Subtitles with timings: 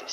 [0.00, 0.06] All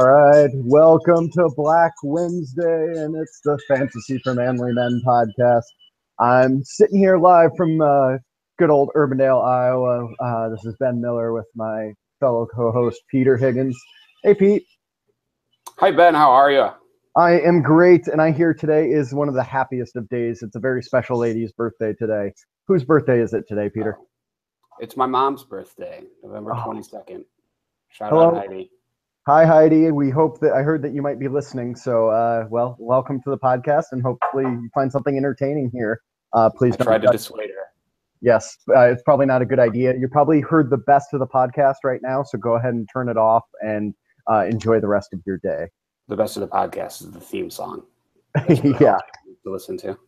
[0.00, 5.62] right, welcome to Black Wednesday, and it's the Fantasy for Manly Men podcast.
[6.18, 8.18] I'm sitting here live from uh,
[8.58, 10.12] good old Urbandale, Iowa.
[10.20, 11.94] Uh, this is Ben Miller with my
[12.24, 13.78] fellow co-host Peter Higgins.
[14.22, 14.64] Hey, Pete.
[15.78, 16.14] Hi, Ben.
[16.14, 16.68] How are you?
[17.18, 20.42] I am great, and I hear today is one of the happiest of days.
[20.42, 22.32] It's a very special lady's birthday today.
[22.66, 23.98] Whose birthday is it today, Peter?
[24.80, 26.64] It's my mom's birthday, November Oh.
[26.64, 27.26] 22nd.
[27.88, 28.28] Shout Hello.
[28.28, 28.70] out Heidi.
[29.26, 29.90] Hi, Heidi.
[29.90, 31.76] We hope that I heard that you might be listening.
[31.76, 36.00] So, uh, well, welcome to the podcast, and hopefully you find something entertaining here.
[36.32, 37.53] Uh, please I don't tried to dissuade her.
[38.24, 39.92] Yes, uh, it's probably not a good idea.
[39.98, 43.10] You probably heard the best of the podcast right now, so go ahead and turn
[43.10, 43.94] it off and
[44.32, 45.66] uh, enjoy the rest of your day.
[46.08, 47.82] The best of the podcast is the theme song.
[48.34, 48.96] That's what I yeah,
[49.44, 49.98] To listen to.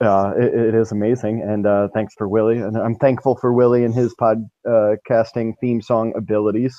[0.00, 2.58] uh, it, it is amazing, and uh, thanks for Willie.
[2.58, 6.72] And I'm thankful for Willie and his podcasting theme song abilities,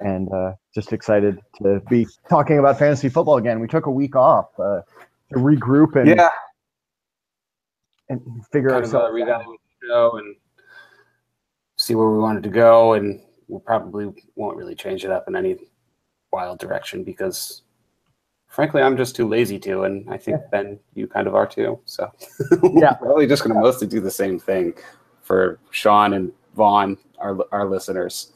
[0.00, 3.60] and uh, just excited to be talking about fantasy football again.
[3.60, 4.80] We took a week off uh,
[5.32, 6.28] to regroup and Yeah.
[8.10, 8.20] and
[8.52, 9.44] figure Kind uh, ourselves out.
[9.88, 10.36] Show and
[11.76, 12.94] see where we wanted to go.
[12.94, 15.56] And we'll probably won't really change it up in any
[16.32, 17.62] wild direction because,
[18.48, 19.82] frankly, I'm just too lazy to.
[19.84, 21.80] And I think, Ben, you kind of are too.
[21.84, 22.10] So,
[22.62, 22.96] Yeah.
[23.00, 24.74] we're probably just going to mostly do the same thing
[25.22, 28.32] for Sean and Vaughn, our, our listeners.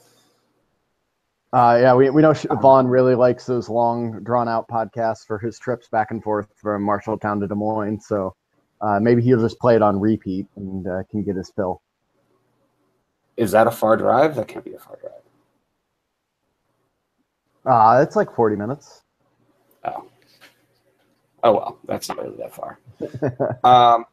[1.55, 5.59] Uh, yeah, we, we know Vaughn really likes those long, drawn out podcasts for his
[5.59, 8.01] trips back and forth from Marshalltown to Des Moines.
[8.07, 8.35] So
[8.83, 11.81] uh, maybe he'll just play it on repeat and uh, can get his fill.
[13.37, 14.35] Is that a far drive?
[14.37, 15.13] That can't be a far drive.
[17.65, 19.03] Uh, it's like 40 minutes.
[19.85, 20.07] Oh.
[21.45, 22.79] Oh well, that's not really that far.
[23.65, 24.05] um,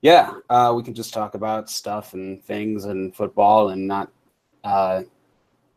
[0.00, 4.10] yeah, uh, we can just talk about stuff and things and football and not
[4.64, 5.02] uh,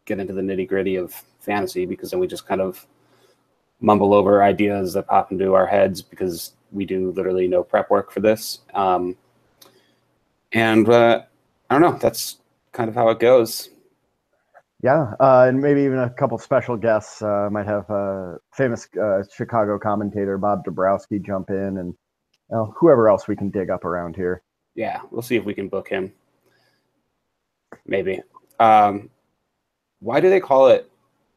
[0.06, 2.86] get into the nitty gritty of fantasy because then we just kind of
[3.82, 8.12] mumble over ideas that pop into our heads because we do literally no prep work
[8.12, 8.60] for this.
[8.74, 9.16] Um,
[10.52, 11.24] and uh,
[11.70, 11.98] I don't know.
[12.00, 12.40] That's
[12.72, 13.70] kind of how it goes.
[14.82, 17.22] Yeah, uh, and maybe even a couple special guests.
[17.22, 21.94] Uh, might have uh, famous uh, Chicago commentator Bob Dabrowski jump in and
[22.78, 24.42] whoever else we can dig up around here.
[24.76, 26.12] yeah, we'll see if we can book him.
[27.86, 28.22] Maybe.
[28.60, 29.10] Um,
[30.00, 30.90] why do they call it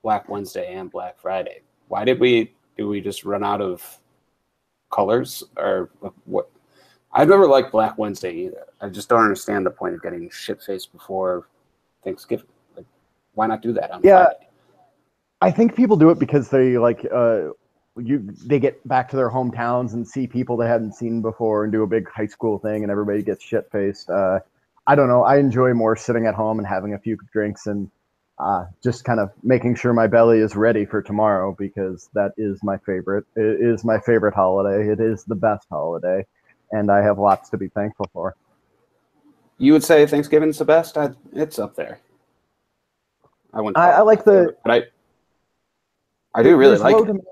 [0.03, 1.63] Black Wednesday and Black Friday?
[1.89, 3.99] Why did we do we just run out of
[4.93, 5.91] colors or
[6.25, 6.49] what?
[7.13, 8.67] I've never liked Black Wednesday either.
[8.81, 11.49] I just don't understand the point of getting shit faced before
[12.05, 12.47] Thanksgiving.
[12.77, 12.87] Like,
[13.35, 14.25] why not do that on Yeah.
[14.25, 14.49] Friday?
[15.43, 17.49] I think people do it because they like uh,
[17.97, 18.21] you.
[18.47, 21.83] They get back to their hometowns and see people they hadn't seen before and do
[21.83, 24.09] a big high school thing, and everybody gets shit faced.
[24.09, 24.39] Uh,
[24.87, 25.25] I don't know.
[25.25, 27.91] I enjoy more sitting at home and having a few drinks and
[28.39, 32.63] uh, just kind of making sure my belly is ready for tomorrow because that is
[32.63, 33.25] my favorite.
[33.37, 34.89] It is my favorite holiday.
[34.91, 36.25] It is the best holiday,
[36.73, 38.35] and I have lots to be thankful for.
[39.59, 40.99] You would say Thanksgiving's the best?
[40.99, 42.01] I, it's up there.
[43.55, 43.77] I wouldn't.
[43.77, 44.83] I- I like the- favorite, but I.
[46.35, 47.07] I do really like low it.
[47.09, 47.27] demand-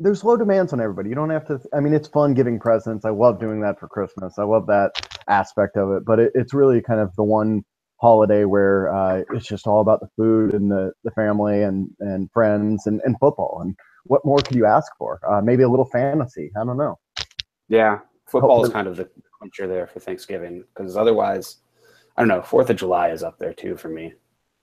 [0.00, 1.08] There's low demands on everybody.
[1.10, 1.60] You don't have to.
[1.72, 3.04] I mean, it's fun giving presents.
[3.04, 4.36] I love doing that for Christmas.
[4.38, 4.90] I love that
[5.28, 6.04] aspect of it.
[6.04, 7.64] But it, it's really kind of the one
[8.00, 12.30] holiday where uh, it's just all about the food and the, the family and, and
[12.32, 13.60] friends and, and football.
[13.62, 15.20] And what more could you ask for?
[15.28, 16.50] Uh, maybe a little fantasy.
[16.60, 16.98] I don't know.
[17.68, 21.58] Yeah, football is kind of the clincher there for Thanksgiving because otherwise,
[22.16, 22.42] I don't know.
[22.42, 24.14] Fourth of July is up there too for me.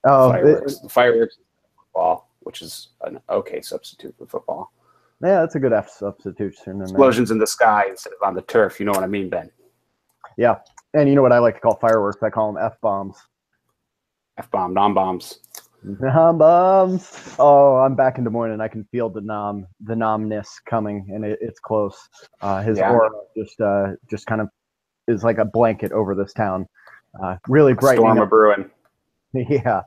[0.04, 1.38] Oh, fireworks, the fireworks,
[1.78, 4.72] football, which is an okay substitute for football.
[5.22, 6.82] yeah, that's a good F substitution.
[6.82, 8.80] Explosions in the sky instead of on the turf.
[8.80, 9.52] You know what I mean, Ben?
[10.38, 10.58] Yeah.
[10.98, 12.24] And you know what I like to call fireworks?
[12.24, 13.18] I call them F bombs.
[14.40, 15.40] F bomb, non bombs.
[15.84, 17.36] Nom bombs.
[17.38, 21.08] Oh, I'm back in Des Moines and I can feel the nom, the nomness coming,
[21.14, 22.10] and it, it's close.
[22.42, 22.92] Uh, his Yeah.
[22.92, 24.50] aura just, uh, just kind of
[25.08, 26.68] is like a blanket over this town.
[27.24, 27.98] Uh, really bright.
[27.98, 28.68] Storm of brewing.
[29.34, 29.82] yeah.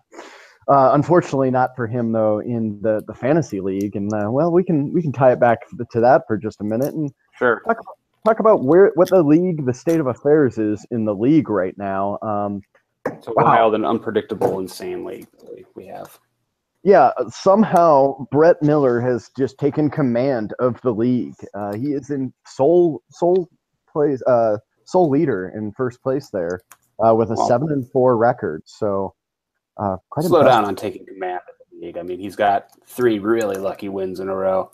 [0.69, 3.97] Uh, unfortunately, not for him though in the the fantasy league.
[3.97, 5.59] And uh, well, we can we can tie it back
[5.91, 7.63] to that for just a minute and Sure.
[7.67, 7.79] talk
[8.29, 12.19] about where what the league, the state of affairs is in the league right now.
[12.23, 12.63] Um,
[13.07, 13.45] It's a Wow.
[13.45, 16.19] wild and unpredictable, insane league that we- we have.
[16.83, 21.35] Yeah, somehow Brett Miller has just taken command of the league.
[21.55, 23.49] Uh, he is in sole sole
[23.91, 26.61] place uh, sole leader in first place there
[27.05, 27.47] uh, with a Wow.
[27.47, 28.63] seven and four record.
[28.67, 29.15] So
[29.79, 30.59] uh, quite Slow impressive.
[30.61, 31.97] down on taking command of the league.
[31.99, 34.71] I mean, he's got three really lucky wins in a row.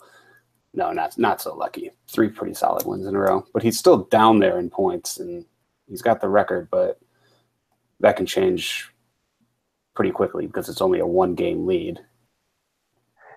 [0.77, 1.89] No, not not so lucky.
[2.07, 5.43] Three pretty solid wins in a row, but he's still down there in points, and
[5.87, 6.69] he's got the record.
[6.69, 6.99] But
[7.99, 8.87] that can change
[9.95, 11.99] pretty quickly because it's only a one game lead.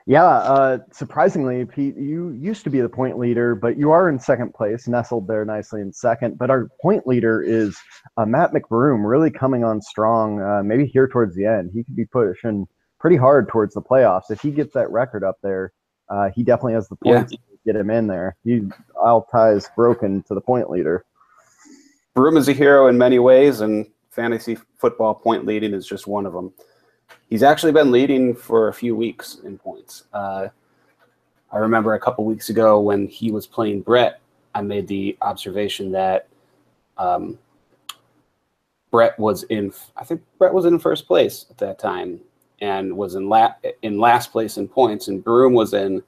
[0.05, 4.19] Yeah, uh, surprisingly, Pete, you used to be the point leader, but you are in
[4.19, 6.37] second place, nestled there nicely in second.
[6.37, 7.75] But our point leader is
[8.19, 10.43] uh, Matt McBroom, really coming on strong.
[10.43, 12.67] Uh, maybe here towards the end, he could be pushing
[12.99, 14.31] pretty hard towards the playoffs.
[14.31, 15.73] If he gets that record up there,
[16.11, 17.39] uh, he definitely has the points Yeah.
[17.39, 18.37] to get him in there.
[18.45, 18.69] He
[19.01, 21.05] all ties broken to the point leader.
[22.15, 26.27] Broom is a hero in many ways, and fantasy football point leading is just one
[26.27, 26.53] of them.
[27.29, 30.05] He's actually been leading for a few weeks in points.
[30.13, 30.49] Uh,
[31.53, 34.21] I remember a couple weeks ago when he was playing Brett,
[34.55, 36.29] I made the observation that
[36.99, 37.39] um,
[38.91, 42.21] Brett was in, I think Brett was in first place at that time
[42.61, 46.03] and was in, la- in last place in points, and Broom was in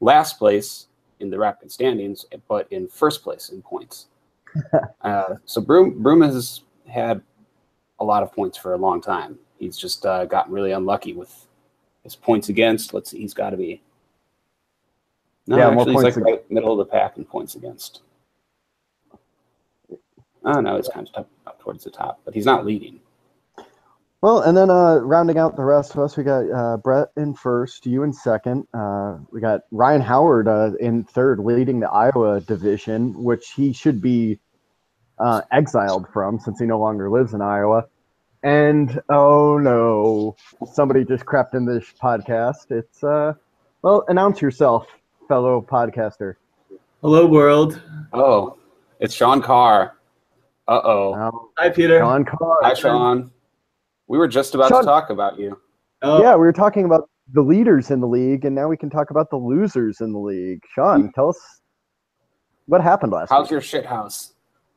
[0.00, 0.86] last place
[1.20, 4.06] in the rapid standings, but in first place in points.
[5.02, 7.20] Uh, so Broom Broom has had
[8.00, 9.38] a lot of points for a long time.
[9.58, 11.46] He's just uh, gotten really unlucky with
[12.02, 12.94] his points against.
[12.94, 13.82] Let's see, he's got to be.
[15.46, 18.00] No, Yeah, more actually, he's like right middle of the pack in points against.
[20.44, 23.00] Oh no, it's kind of up towards the top, but he's not leading.
[24.26, 27.32] Well, and then uh, rounding out the rest of us, we got uh, Brett in
[27.32, 28.66] first, you in second.
[28.74, 34.02] Uh, we got Ryan Howard uh, in third, leading the Iowa division, which he should
[34.02, 34.40] be
[35.20, 37.86] uh, exiled from since he no longer lives in Iowa.
[38.42, 40.34] And oh no,
[40.72, 42.72] somebody just crept in this podcast.
[42.72, 43.34] It's uh,
[43.82, 44.88] well, announce yourself,
[45.28, 46.34] fellow podcaster.
[47.00, 47.80] Hello, world.
[48.12, 48.58] Oh,
[48.98, 49.98] it's Sean Carr.
[50.66, 51.52] Uh oh.
[51.58, 52.00] Hi, Peter.
[52.00, 52.58] Sean Carr.
[52.62, 53.30] Hi, Sean.
[54.08, 55.60] We were just about Sean- to talk about you.
[56.02, 58.88] Oh, Yeah, we were talking about the leaders in the league, and now we can
[58.90, 60.62] talk about the losers in the league.
[60.74, 61.60] Sean, tell us
[62.66, 63.50] what happened last How's week.
[63.52, 64.32] your shit house?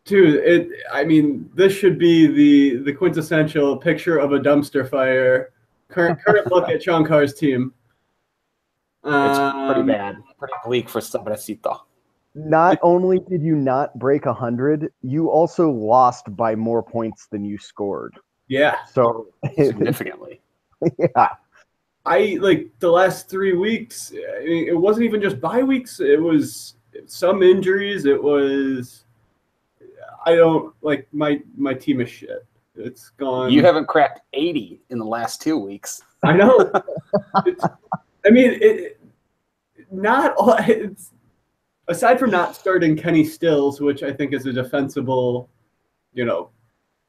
[0.05, 0.35] dude.
[0.43, 0.69] It.
[0.91, 5.51] I mean, this should be the the quintessential picture of a dumpster fire.
[5.89, 7.73] Current current look at Sean Carr's team.
[9.03, 10.17] It's pretty Um, bad.
[10.39, 11.81] Pretty bleak for Sabrecito.
[12.35, 17.57] Not only did you not break 100, you also lost by more points than you
[17.57, 18.17] scored.
[18.49, 20.41] Yeah, So, Significantly.
[20.97, 21.29] yeah.
[22.05, 24.11] I like the last three weeks.
[24.11, 25.99] I mean, it wasn't even just bye weeks.
[25.99, 26.75] It was
[27.05, 28.05] some injuries.
[28.05, 29.03] It was.
[30.25, 32.45] I don't like my my team is shit.
[32.75, 33.51] It's gone.
[33.51, 36.01] You haven't cracked 80 in the last two weeks.
[36.23, 36.71] I know.
[37.35, 38.99] I mean, it,
[39.91, 40.55] not all.
[40.59, 41.11] It's,
[41.87, 45.49] aside from not starting Kenny Stills, which I think is a defensible,
[46.13, 46.49] you know,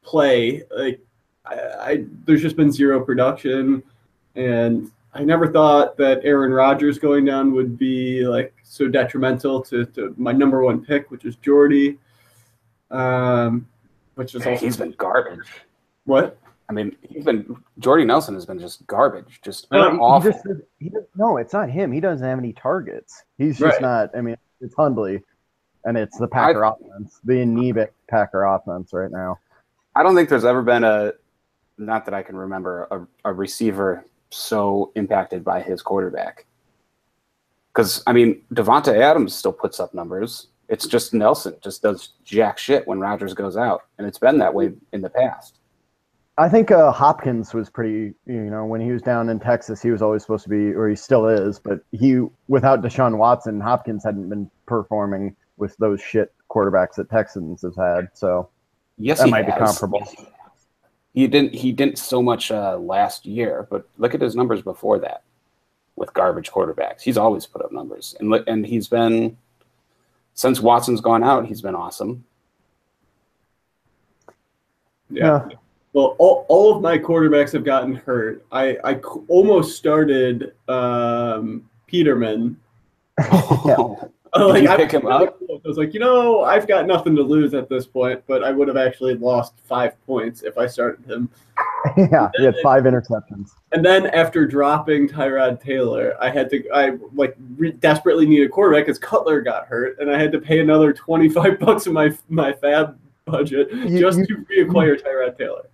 [0.02, 0.64] play.
[0.76, 1.00] Like,
[1.46, 3.82] I, I there's just been zero production,
[4.36, 9.84] and I never thought that Aaron Rodgers going down would be like so detrimental to,
[9.86, 11.98] to my number one pick, which is Jordy.
[12.90, 13.66] Um,
[14.14, 15.46] which is also He's been garbage.
[16.04, 16.36] what?
[16.68, 20.00] I mean, he's been Jordy Nelson has been just garbage, just I know, He- he
[20.00, 20.30] awful.
[20.32, 20.46] just-
[20.78, 21.90] he no, it's not him.
[21.90, 23.24] He doesn't have any targets.
[23.38, 23.82] He's just Right.
[23.82, 24.10] not.
[24.16, 25.22] I mean, it's Hundley,
[25.84, 29.38] and it's the Packer offense, the anemic Packer offense right now.
[29.96, 31.12] I don't think there's ever been a,
[31.80, 36.46] not that I can remember, a, a receiver so impacted by his quarterback.
[37.72, 40.48] Because I mean, Davante Adams still puts up numbers.
[40.68, 44.54] It's just Nelson just does jack shit when Rodgers goes out, and it's been that
[44.54, 45.58] way in the past.
[46.38, 49.90] I think uh, Hopkins was pretty, you know, when he was down in Texas, he
[49.90, 54.04] was always supposed to be, or he still is, but he, without Deshaun Watson, Hopkins
[54.04, 58.08] hadn't been performing with those shit quarterbacks that Texans have had.
[58.14, 58.48] So
[59.00, 60.00] Yes, That he might be comparable.
[60.00, 60.14] Yes,
[61.20, 61.54] he didn't.
[61.54, 65.22] He didn't so much uh, last year, but look at his numbers before that
[65.96, 67.02] with garbage quarterbacks.
[67.02, 69.36] He's always put up numbers, and li- and he's been
[70.34, 71.46] since Watson's gone out.
[71.46, 72.24] He's been awesome.
[75.10, 75.46] Yeah.
[75.92, 78.44] Well, all, all of my quarterbacks have gotten hurt.
[78.52, 78.94] I, I
[79.26, 82.56] almost started um, Peterman.
[84.34, 85.38] Oh, Did you I pick was him really up?
[85.64, 88.52] I was like, you know, I've got nothing to lose at this point, but I
[88.52, 91.28] would have actually lost five points if I started him.
[91.96, 93.50] yeah, he had five interceptions.
[93.72, 98.48] And then after dropping Tyrod Taylor, I had to, I like re- desperately needed a
[98.50, 101.92] quarterback because Cutler got hurt, and I had to pay another twenty five bucks of
[101.92, 105.66] my my FAAB budget You- just you- to reacquire Tyrod Taylor.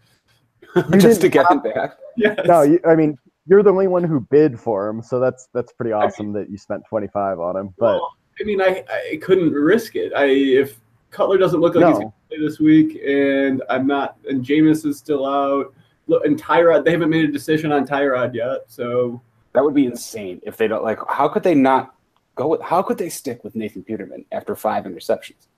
[0.98, 1.96] just to get him back.
[2.16, 2.38] Yes.
[2.46, 5.72] No, you, I mean, you're the only one who bid for him, so that's that's
[5.72, 7.74] pretty awesome that you spent 25 on him.
[7.78, 10.12] But Well, I mean, I, I couldn't risk it.
[10.14, 10.78] I if
[11.10, 14.84] Cutler doesn't look like he's going to play this week, and I'm not, and Jameis
[14.84, 15.72] is still out,
[16.06, 19.20] look, and Tyrod, they haven't made a decision on Tyrod yet, so
[19.52, 20.98] That would be insane if they don't like.
[21.08, 21.94] How could they not
[22.34, 22.60] go with?
[22.60, 25.48] How could they stick with Nathan Peterman after five interceptions?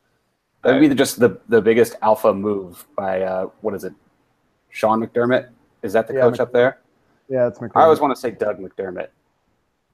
[0.62, 3.92] That would be the, just the the biggest alpha move by uh, what is it?
[4.70, 5.48] Sean McDermott
[5.82, 6.78] is that the Yeah, coach Mc- up there?
[7.28, 7.76] Yeah, it's McDermott.
[7.76, 9.08] I always want to say Doug McDermott,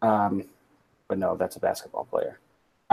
[0.03, 0.45] um,
[1.09, 2.41] but no, that's a basketball player.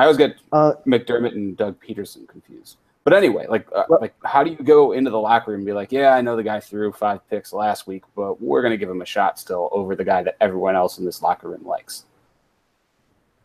[0.01, 2.77] I always get Uh, McDermott and Doug Pederson confused.
[3.03, 5.65] But anyway, like, uh, Well- like, how do you go into the locker room and
[5.65, 8.71] be like, "Yeah, I know the guy threw five picks last week, but we're going
[8.71, 11.49] to give him a shot still over the guy that everyone else in this locker
[11.49, 12.05] room likes."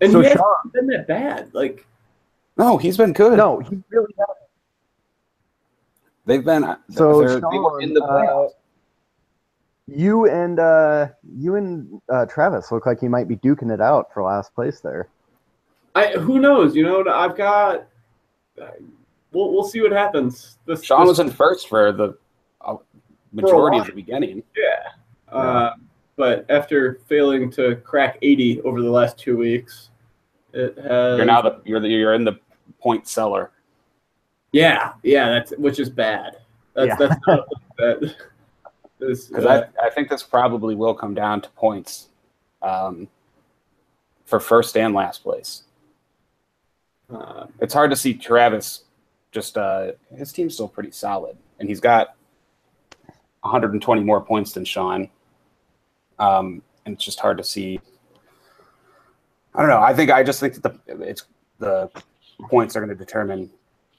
[0.01, 1.53] And So he hasn't Sean- been that bad.
[1.55, 1.87] Like,
[2.57, 3.37] No, he's been good.
[3.37, 4.37] no, he really has.
[6.25, 8.51] they've been uh, So they're- they were in the Sean, playoffs.
[8.51, 8.53] uh,
[9.89, 14.11] you and uh, you and uh, Travis look like you might be duking it out
[14.13, 15.09] for last place there.
[15.97, 16.77] I who knows?
[16.77, 17.89] You know, I've got.
[19.33, 20.59] We'll we'll see what happens.
[20.67, 22.17] This Sean this- was in first for the
[22.61, 22.77] uh,
[23.33, 24.43] majority of the beginning.
[24.57, 25.35] Yeah.
[25.35, 25.73] Uh,
[26.17, 29.91] but after failing to crack 80 over the last two weeks,
[30.53, 31.19] it has.
[31.19, 32.39] You're now the you're the, you're in the
[32.81, 33.51] point seller.
[34.53, 36.39] Yeah, yeah, that's which is bad.
[36.75, 36.97] That's Yeah.
[37.09, 37.47] that's not
[37.79, 38.15] that.
[39.01, 42.09] Is, because uh, I, I think this probably will come down to points
[42.63, 43.09] um,
[44.25, 45.65] for first and last place.
[47.13, 48.85] Uh, It's hard to see Travis
[49.33, 52.15] just uh, his team's still pretty solid, and he's got
[53.41, 55.09] 120 more points than Sean.
[56.19, 57.81] Um, and it's just hard to see.
[59.55, 59.81] I don't know.
[59.81, 61.25] I think I just think that the it's
[61.59, 61.91] the
[62.49, 63.51] points are going to determine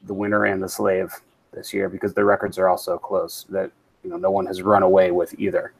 [0.03, 1.11] the winner and the slave
[1.53, 3.71] this year because the records are all so close that
[4.03, 5.73] you know no one has run away with either.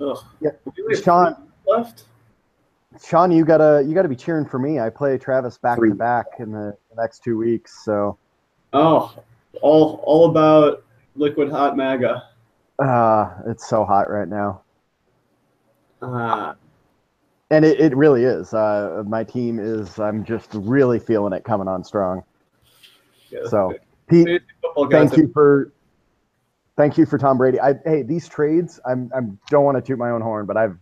[0.00, 0.18] ugh.
[0.40, 2.04] Yeah, Do Sean- left.
[3.00, 4.80] Sean, you gotta you gotta be cheering for me.
[4.80, 8.18] I play Travis back to back in the next two weeks, so
[8.72, 9.14] Oh,
[9.60, 10.84] all all about
[11.14, 12.22] liquid hot MAGA.
[12.78, 14.62] uh, it's so hot right now.
[16.00, 16.54] Uh,
[17.50, 18.52] And it, it really is.
[18.54, 19.98] Uh, my team is.
[19.98, 22.22] I'm just really feeling it coming on strong.
[23.30, 23.74] yeah, So,
[24.08, 25.72] Pete, fantasy football guys thank you for
[26.76, 27.60] thank you for Tom Brady.
[27.60, 28.80] I hey these trades.
[28.86, 30.78] I'm I'm don't want to toot my own horn, but I've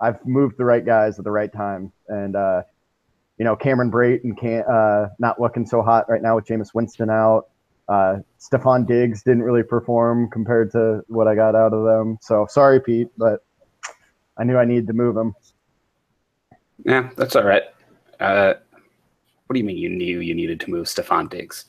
[0.00, 2.62] I've moved the right guys at the right time, and uh,
[3.38, 6.74] you know Cameron Brate and can uh, not looking so hot right now with Jameis
[6.74, 7.48] Winston out.
[7.88, 12.18] Uh, Stefon Diggs didn't really perform compared to what I got out of them.
[12.20, 13.44] So sorry, Pete, but
[14.36, 15.34] I knew I needed to move him.
[16.84, 17.62] Yeah, that's all right.
[18.20, 18.54] Uh,
[19.46, 21.66] what do you mean you knew you needed to move Stefon Diggs?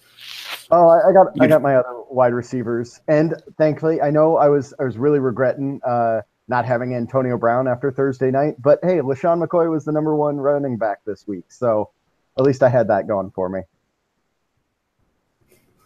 [0.72, 4.50] Oh, I, I got I got my other wide receivers, and thankfully, I know I
[4.50, 8.56] was I was really regretting uh, not having Antonio Brown after Thursday night.
[8.62, 11.92] But hey, LeSean McCoy was the number one running back this week, so
[12.38, 13.62] at least I had that going for me.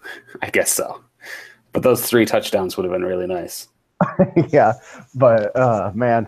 [0.42, 1.02] I guess so.
[1.74, 3.68] But those three touchdowns would have been really nice.
[4.50, 4.74] yeah,
[5.16, 6.28] but uh, man,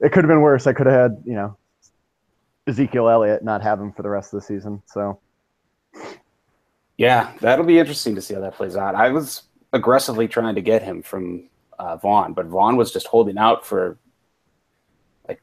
[0.00, 0.66] it could have been worse.
[0.66, 1.56] I could have had you know
[2.66, 4.82] Ezekiel Elliott not have him for the rest of the season.
[4.86, 5.18] So
[6.96, 8.94] Yeah, that'll be interesting to see how that plays out.
[8.94, 11.48] I was aggressively trying to get him from
[11.78, 13.98] uh, Vaughn, but Vaughn was just holding out for
[15.28, 15.40] like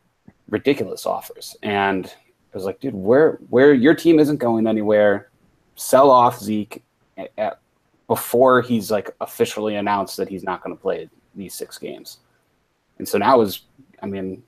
[0.50, 5.30] ridiculous offers, and I was like, dude, where where your team isn't going anywhere,
[5.76, 6.84] sell off Zeke
[7.18, 7.60] at, at,
[8.08, 12.20] before he's like officially announced that he's not going to play these six games,
[12.98, 13.62] and so now is,
[14.02, 14.44] I mean,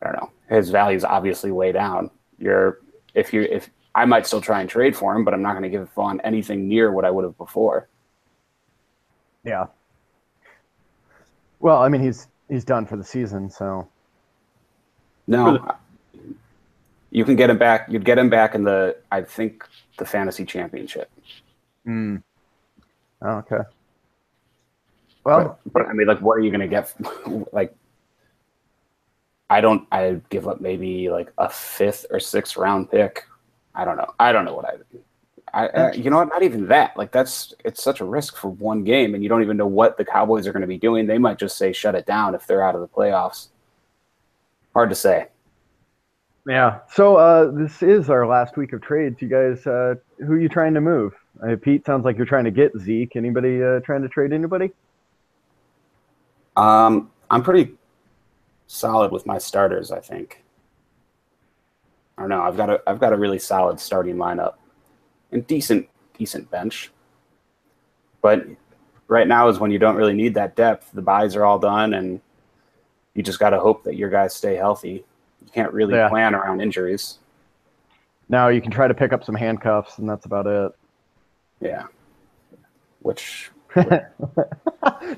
[0.00, 2.10] I don't know, his value's obviously way down.
[2.38, 2.80] You're
[3.14, 5.64] if you if I might still try and trade for him, but I'm not going
[5.64, 7.88] to give Vaughn anything near what I would have before.
[9.44, 9.66] yeah.
[11.60, 13.88] Well, I mean he's he's done for the season, so
[15.26, 15.58] No,
[17.10, 17.86] you can get him back.
[17.88, 19.64] You'd get him back in the, I think,
[19.96, 21.10] the fantasy championship.
[21.86, 22.22] mm.
[23.22, 23.60] okay.
[25.24, 26.94] Well, But, but I mean, like, what are you going to get?
[27.52, 27.74] like,
[29.50, 29.86] I don't.
[29.90, 33.24] I give up maybe like a fifth or sixth round pick.
[33.74, 34.12] I don't know.
[34.18, 34.74] I don't know what I.
[35.52, 36.28] I, I you know what?
[36.28, 36.96] Not even that.
[36.96, 39.96] Like that's it's such a risk for one game, and you don't even know what
[39.96, 41.06] the Cowboys are going to be doing.
[41.06, 43.48] They might just say shut it down if they're out of the playoffs.
[44.74, 45.28] Hard to say.
[46.46, 46.78] Yeah.
[46.92, 49.20] So uh, this is our last week of trades.
[49.20, 51.12] You guys, uh, who are you trying to move?
[51.42, 53.16] Uh, Pete, sounds like you're trying to get Zeke.
[53.16, 54.72] Anybody uh, trying to trade anybody?
[56.56, 57.74] Um, I'm pretty
[58.66, 59.92] solid with my starters.
[59.92, 60.42] I think.
[62.16, 62.42] I don't know.
[62.42, 64.54] I've got a I've got a really solid starting lineup
[65.32, 66.90] and decent decent bench.
[68.22, 68.46] But
[69.06, 70.90] right now is when you don't really need that depth.
[70.92, 72.20] The buys are all done, and
[73.14, 75.04] you just got to hope that your guys stay healthy.
[75.44, 76.08] You can't really Yeah.
[76.08, 77.18] plan around injuries.
[78.28, 80.72] Now you can try to pick up some handcuffs, and that's about it.
[81.60, 81.84] Yeah.
[83.00, 83.50] Which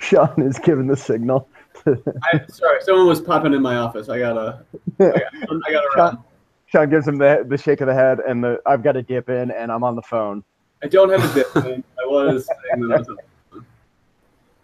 [0.01, 1.49] Sean is giving the signal.
[1.87, 4.09] I, sorry, someone was popping in my office.
[4.09, 4.63] I gotta,
[5.01, 6.13] I gotta, I gotta run.
[6.17, 6.25] Sean,
[6.71, 9.29] Sean gives him the, the shake of the head, and the I've got to dip
[9.29, 10.45] in, and I'm on the phone.
[10.83, 11.55] I don't have a dip.
[11.65, 11.83] man.
[12.01, 13.67] I was saying that I was on the phone.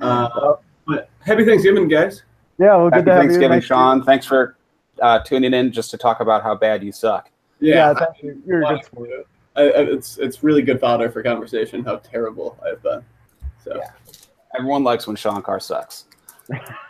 [0.01, 0.55] Uh,
[0.87, 2.23] but happy Thanksgiving, guys.
[2.59, 3.29] Yeah, well, good Happy to have you.
[3.31, 4.03] Thanksgiving, Nice- Sean.
[4.05, 4.57] Thanks for
[5.03, 7.31] uh, tuning in just to talk about how bad you suck.
[7.61, 8.43] Yeah, Yeah, thank you.
[8.47, 9.11] You're a good sport.
[9.57, 11.83] I, I, it's it's really good fodder for conversation.
[11.85, 13.03] How terrible I've been.
[13.65, 13.91] So Yeah.
[14.57, 16.05] Everyone likes when Sean Carr sucks.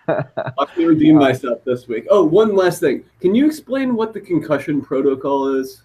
[0.08, 2.06] Watch me redeem myself this week.
[2.10, 3.04] Oh, one last thing.
[3.20, 5.82] Can you explain what the concussion protocol is?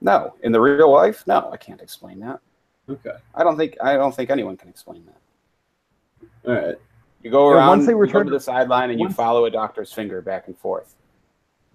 [0.00, 2.40] No, in the real life, no, I can't explain that.
[2.88, 3.16] Okay.
[3.34, 6.28] I don't think I don't think anyone can explain that.
[6.48, 6.76] All right.
[7.22, 9.46] You go Yeah, around, once they you go return- to the sideline, and you follow
[9.46, 10.94] a doctor's finger back and forth.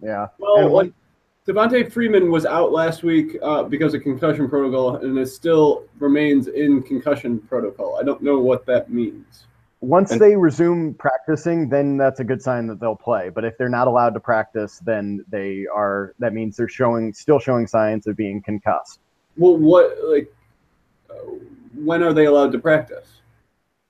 [0.02, 0.28] Yeah.
[0.38, 0.94] Well, And like,
[1.48, 6.48] Devonta Freeman was out last week uh, because of concussion protocol and it still remains
[6.48, 7.98] in concussion protocol.
[8.00, 9.48] I don't know what that means.
[9.82, 13.30] Once And- they resume practicing, then that's a good sign that they'll play.
[13.30, 16.14] But if they're not allowed to practice, then they are.
[16.20, 19.00] That means they're showing still showing signs of being concussed.
[19.38, 20.32] Well, what like
[21.10, 21.14] uh,
[21.84, 23.08] when are they allowed to practice?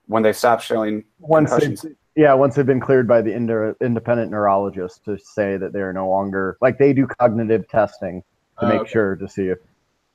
[0.06, 3.76] When they stop showing Once they, concussions, yeah, once they've been cleared by the ind-
[3.80, 8.22] independent neurologist to say that they're no longer like they do cognitive testing
[8.58, 8.90] to Uh, make okay.
[8.90, 9.58] sure to see if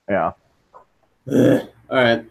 [0.10, 0.32] yeah.
[1.30, 2.26] All right.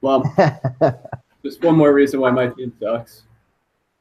[0.00, 0.22] Well,
[1.44, 3.24] just one more reason why my team sucks.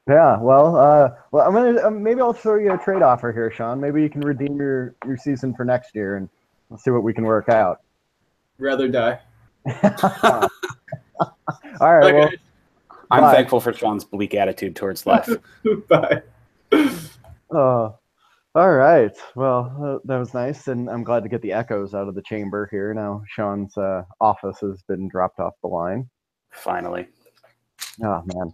[0.08, 3.50] Yeah, well, uh, well, I'm gonna um, maybe I'll throw you a trade offer here,
[3.52, 3.80] Sean.
[3.80, 6.28] Maybe you can redeem your your season for next year, and
[6.70, 7.82] we'll see what we can work out.
[8.58, 9.20] Rather die.
[11.80, 12.30] All right, well,
[13.12, 13.34] I'm Bye.
[13.34, 15.30] thankful for Sean's bleak attitude towards life.
[15.88, 16.22] Bye.
[17.52, 17.92] uh,
[18.56, 19.16] all right.
[19.36, 22.22] Well, uh, that was nice, and I'm glad to get the echoes out of the
[22.22, 22.94] chamber here.
[22.94, 26.10] Now, Sean's uh, office has been dropped off the line.
[26.52, 27.08] Finally,
[28.02, 28.54] Oh man.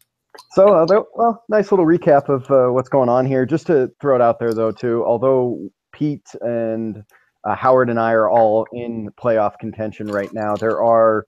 [0.51, 3.45] So, uh, well, nice little recap of uh, what's going on here.
[3.45, 5.03] Just to throw it out there, though, too.
[5.05, 7.03] Although Pete and
[7.43, 11.25] uh, Howard and I are all in playoff contention right now, there are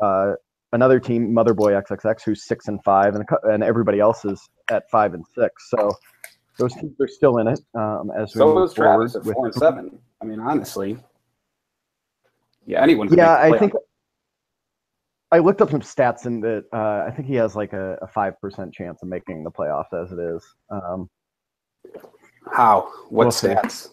[0.00, 0.32] uh,
[0.72, 5.14] another team, Motherboy XXX, who's six and five, and and everybody else is at five
[5.14, 5.70] and six.
[5.70, 5.92] So
[6.58, 9.46] those teams are still in it um, as we so move was Travis at four
[9.46, 9.98] and seven.
[10.20, 10.98] I mean, honestly,
[12.66, 13.12] yeah, anyone.
[13.12, 13.82] Yeah, I think playoff.
[15.32, 18.38] I looked up some stats, and that uh, I think he has like a five
[18.38, 20.44] percent chance of making the playoffs as it is.
[20.70, 21.08] Um,
[22.52, 22.82] How?
[23.08, 23.88] What We'll stats?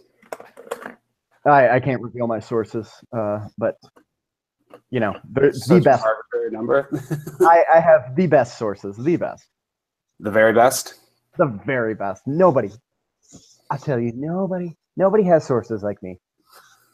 [1.46, 3.78] I, I can't reveal my sources, uh, but
[4.92, 6.04] you know, the, the best.
[6.06, 6.90] arbitrary number.
[7.42, 9.48] I, I have the best sources, the best,
[10.20, 10.96] the very best.
[11.38, 12.24] the very best.
[12.28, 12.70] Nobody,
[13.70, 16.20] I tell you, nobody, nobody has sources like me.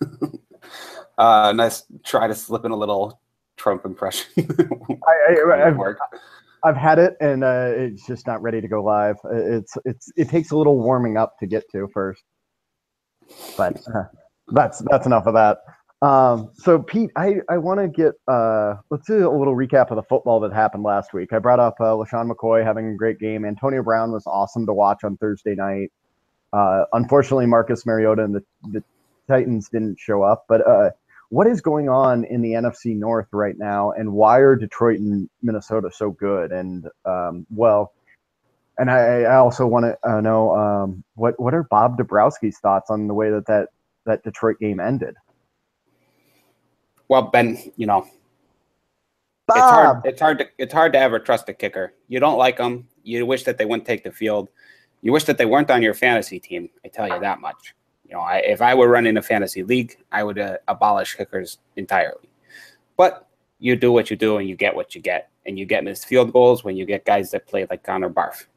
[1.18, 3.22] Uh, nice try to slip in a little
[3.66, 4.28] Trump impression.
[4.38, 5.98] I, I, I've, Work.
[6.64, 9.16] I've had it, and uh, it's just not ready to go live.
[9.32, 12.22] It's it's it takes a little warming up to get to first,
[13.58, 14.04] but uh,
[14.50, 15.58] that's that's enough of that.
[16.08, 19.96] Um, so Pete, I, I want to get uh, let's do a little recap of
[19.96, 21.34] the football that happened last week.
[21.34, 23.46] I brought up uh, LeSean McCoy having a great game.
[23.46, 25.92] Antonio Brown was awesome to watch on Thursday night.
[26.54, 28.84] Uh, unfortunately, Marcus Mariota and the, the
[29.28, 30.46] Titans didn't show up.
[30.48, 30.92] But uh,
[31.30, 35.30] what is going on in the NFC North right now, and why are Detroit and
[35.42, 36.52] Minnesota so good?
[36.52, 37.94] And um, well,
[38.78, 42.90] and I, I also want to uh, know um, what what are Bob Dabrowski's thoughts
[42.90, 43.70] on the way that that,
[44.06, 45.16] that Detroit game ended?
[47.08, 48.08] Well, Ben, you know,
[49.48, 50.02] Bob, it's hard.
[50.06, 51.94] It's hard to it's hard to ever trust a kicker.
[52.08, 52.88] You don't like them.
[53.04, 54.50] You wish that they wouldn't take the field.
[55.02, 56.70] You wish that they weren't on your fantasy team.
[56.84, 57.76] I tell you that much.
[58.08, 61.60] You know, I, if I were running a fantasy league, I would uh, abolish kickers
[61.76, 62.30] entirely.
[62.98, 63.28] But
[63.60, 66.06] you do what you do, and you get what you get, and you get missed
[66.06, 68.48] field goals when you get guys that play like Connor Barth.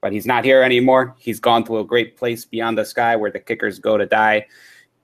[0.00, 1.14] But he's not here anymore.
[1.18, 4.46] He's gone to a great place beyond the sky where the kickers go to die.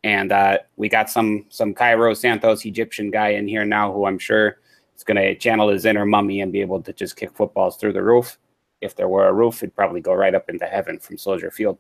[0.05, 4.19] And uh, we got some some Cairo Santos Egyptian guy in here now who I'm
[4.19, 4.59] sure
[4.97, 7.93] is going to channel his inner mummy and be able to just kick footballs through
[7.93, 8.39] the roof.
[8.81, 11.79] If there were a roof, it'd probably go right up into heaven from Soldier Field.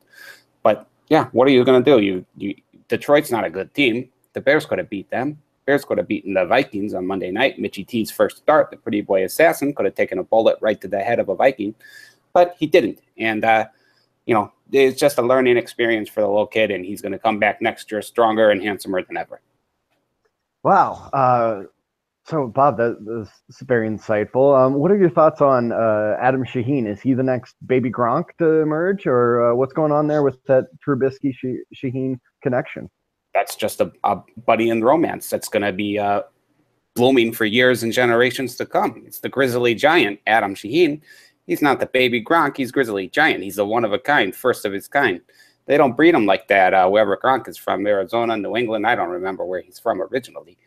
[0.63, 2.05] But yeah, what are you going to do?
[2.05, 2.55] You, you
[2.89, 4.09] Detroit's not a good team.
[4.33, 5.41] The Bears could have beat them.
[5.67, 7.59] Bears could have beaten the Vikings on Monday night.
[7.59, 10.89] Mitchie T's first start, the pretty boy assassin, could have taken a bullet right to
[10.89, 11.75] the head of a Viking,
[12.33, 13.01] but he didn't.
[13.19, 13.67] And uh,
[14.27, 17.19] you know, it's just a learning experience for the little kid, and he's going to
[17.19, 19.41] come back next year stronger and handsomer than ever.
[20.63, 21.11] wow.
[21.13, 21.63] Uh,
[22.27, 24.57] so Bob, that, that's very insightful.
[24.57, 26.87] Um, what are your thoughts on uh, Adam Shaheen?
[26.87, 30.43] Is he the next baby Gronk to emerge, or uh, what's going on there with
[30.47, 31.35] that Trubisky
[31.75, 32.91] Shaheen connection?
[33.35, 36.23] That's just a, a buddy in romance that's going to be uh,
[36.95, 39.03] blooming for years and generations to come.
[39.07, 41.03] It's the grizzly giant, Adam Shaheen,
[41.47, 42.57] He's not the baby Gronk.
[42.57, 43.43] He's Grizzly Giant.
[43.43, 45.21] He's the one of a kind, first of his kind.
[45.67, 46.75] They don't breed him like that.
[46.75, 48.87] Uh, wherever Gronk is from, Arizona, New England.
[48.87, 50.59] I don't remember where he's from originally.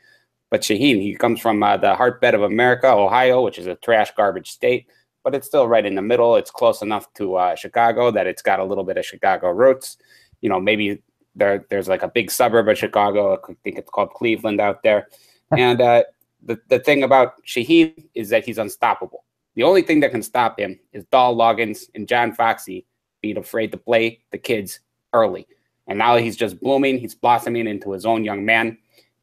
[0.50, 4.12] But Shaheen, he comes from uh, the heartbed of America, Ohio, which is a trash
[4.18, 4.88] garbage state,
[5.24, 6.36] but it's still right in the middle.
[6.36, 9.98] It's close enough to uh, Chicago that it's got a little bit of Chicago roots.
[10.42, 11.02] You know, maybe
[11.36, 13.36] there there's like a big suburb of Chicago.
[13.36, 15.08] I think it's called Cleveland out there.
[15.58, 16.04] and uh,
[16.44, 19.26] the the thing about Shaheen is that he's unstoppable.
[19.56, 22.86] The only thing that can stop him is Dowell Loggains and John Foxy
[23.22, 24.80] being afraid to play the kids
[25.14, 25.48] early.
[25.88, 27.00] And now he's just blooming.
[27.00, 28.78] He's blossoming into his own young man.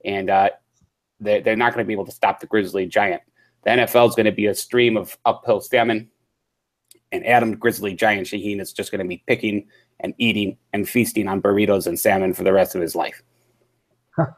[0.04, 0.50] And uh,
[1.20, 3.22] they're, they're not going to be able to stop the Grizzly Giant.
[3.64, 6.08] The NFL is going to be a stream of uphill salmon.
[7.12, 9.66] And Adam Grizzly Giant Shaheen is just going to be picking
[10.00, 13.22] and eating and feasting on burritos and salmon for the rest of his life.
[14.18, 14.28] oh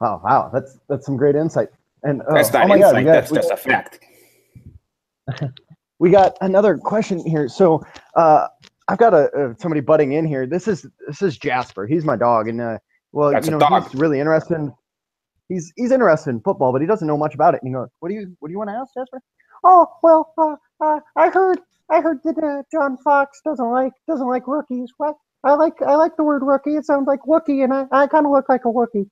[0.00, 1.68] wow, that's that's some great insight.
[2.02, 3.04] And uh, that's not oh insight.
[3.04, 4.00] God, that's just a fact.
[5.98, 7.48] we got another question here.
[7.48, 8.48] So uh,
[8.88, 10.46] I've got a, uh, somebody butting in here.
[10.46, 11.86] This is this is Jasper.
[11.86, 12.78] He's my dog, and uh,
[13.12, 14.54] well, That's you know, he's really interested.
[14.54, 14.72] In,
[15.48, 17.62] he's he's interested in football, but he doesn't know much about it.
[17.62, 19.20] And he goes, "What do you what do you want to ask, Jasper?"
[19.64, 24.26] Oh well, uh, uh, I heard I heard that uh, John Fox doesn't like doesn't
[24.26, 24.92] like rookies.
[24.98, 26.76] What I like I like the word rookie.
[26.76, 29.08] It sounds like Wookie, and I, I kind of look like a Wookie.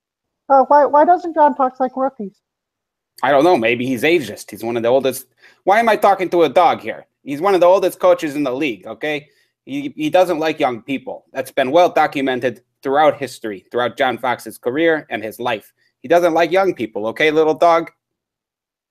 [0.49, 2.41] Uh, why why doesn't John Fox like rookies?
[3.23, 3.57] I don't know.
[3.57, 4.51] Maybe he's ageist.
[4.51, 5.27] He's one of the oldest.
[5.65, 7.07] Why am I talking to a dog here?
[7.23, 8.87] He's one of the oldest coaches in the league.
[8.87, 9.29] Okay,
[9.65, 11.25] he, he doesn't like young people.
[11.33, 15.73] That's been well documented throughout history, throughout John Fox's career and his life.
[16.03, 17.07] He doesn't like young people.
[17.09, 17.91] Okay, little dog.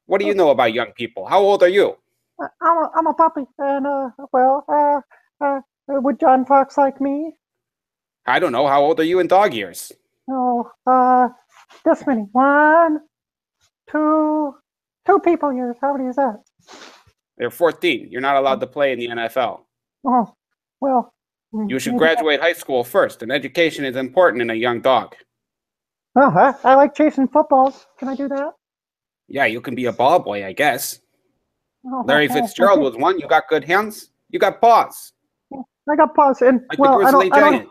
[0.06, 1.26] What do you know about young people?
[1.26, 1.98] How old are you?
[2.40, 5.02] I'm a, I'm a puppy, and uh, well, uh,
[5.44, 7.34] uh, would John Fox like me?
[8.26, 8.68] I don't know.
[8.68, 9.92] How old are you in dog years?
[10.30, 11.30] Oh, uh,
[11.84, 12.24] this many.
[12.32, 13.00] One,
[13.90, 14.56] two,
[15.06, 15.76] two people years.
[15.80, 16.42] How many is that?
[17.38, 18.08] They're 14.
[18.10, 19.62] You're not allowed to play in the NFL.
[20.06, 20.34] Oh,
[20.82, 21.14] well,
[21.54, 23.22] mm, you should graduate high school first.
[23.22, 25.16] An education is important in a young dog.
[26.16, 27.88] Oh, I, I like chasing footballs.
[28.00, 28.54] Can I do that?
[29.28, 31.00] Yeah, you can be a ball boy, I guess.
[31.86, 33.20] Oh, Larry Fitzgerald was one.
[33.20, 34.12] You got good hands.
[34.30, 35.14] You got paws.
[35.88, 37.70] I got paws, and like well, I don't, I don't,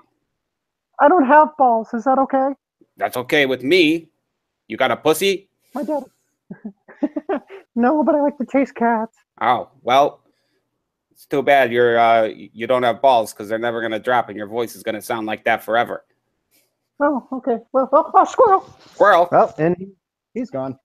[1.00, 1.92] I don't have balls.
[1.94, 2.50] Is that okay?
[2.96, 4.09] That's okay with me.
[4.68, 5.48] You got a pussy?
[5.74, 6.04] My dad.
[7.74, 9.16] no, but I like to chase cats.
[9.40, 10.20] Oh well,
[11.11, 14.38] it's too bad you're uh, you don't have balls because they're never gonna drop, and
[14.38, 16.04] your voice is gonna sound like that forever.
[17.00, 17.59] Oh, okay.
[17.72, 18.78] Well, oh, oh squirrel.
[18.92, 19.28] Squirrel.
[19.30, 19.76] Well, and
[20.33, 20.78] he's gone.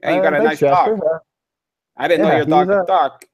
[0.00, 1.00] Yeah, you got uh, a nice dog.
[1.00, 1.18] Uh,
[1.96, 3.24] I didn't yeah, know your dog could talk.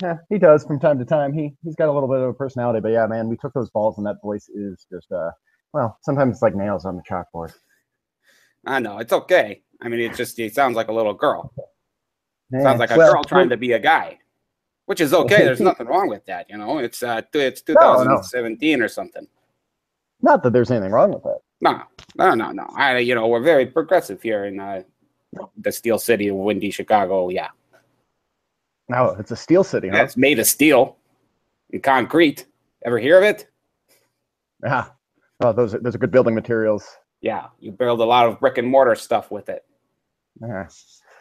[0.00, 1.34] Yeah, he does from time to time.
[1.34, 3.70] He he's got a little bit of a personality, but yeah, man, we took those
[3.70, 5.30] balls, and that voice is just uh,
[5.74, 7.52] well, sometimes it's like nails on the chalkboard.
[8.66, 9.62] I know it's okay.
[9.82, 11.52] I mean, it just it sounds like a little girl.
[12.50, 14.18] Yeah, sounds like a well, girl trying to be a guy
[14.86, 15.36] which is okay.
[15.44, 16.46] There's nothing wrong with that.
[16.48, 18.84] You know, it's uh, it's 2017 no, no.
[18.84, 19.26] or something.
[20.22, 21.38] Not that there's anything wrong with that.
[21.60, 21.82] No,
[22.16, 22.66] no, no, no.
[22.76, 24.82] I, you know, we're very progressive here in uh,
[25.56, 27.28] the Steel City of windy Chicago.
[27.28, 27.48] Yeah.
[28.88, 29.88] No, it's a steel city.
[29.88, 30.02] Huh?
[30.02, 30.96] It's made of steel
[31.72, 32.46] and concrete.
[32.84, 33.48] Ever hear of it?
[34.62, 34.86] Yeah.
[35.40, 36.86] Oh, those are, those are good building materials.
[37.20, 39.64] Yeah, you build a lot of brick and mortar stuff with it.
[40.40, 40.68] Yeah.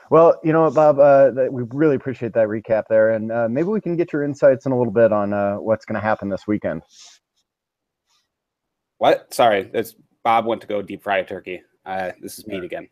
[0.10, 3.80] Well, you know Bob, uh, we really appreciate that recap there, and uh, maybe we
[3.80, 6.48] can get your insights in a little bit on uh, what's going to happen this
[6.48, 6.82] weekend.
[9.02, 9.34] What?
[9.34, 11.64] Sorry, that's Bob went to go deep fry a turkey.
[11.88, 12.88] Uh, this is Pete again.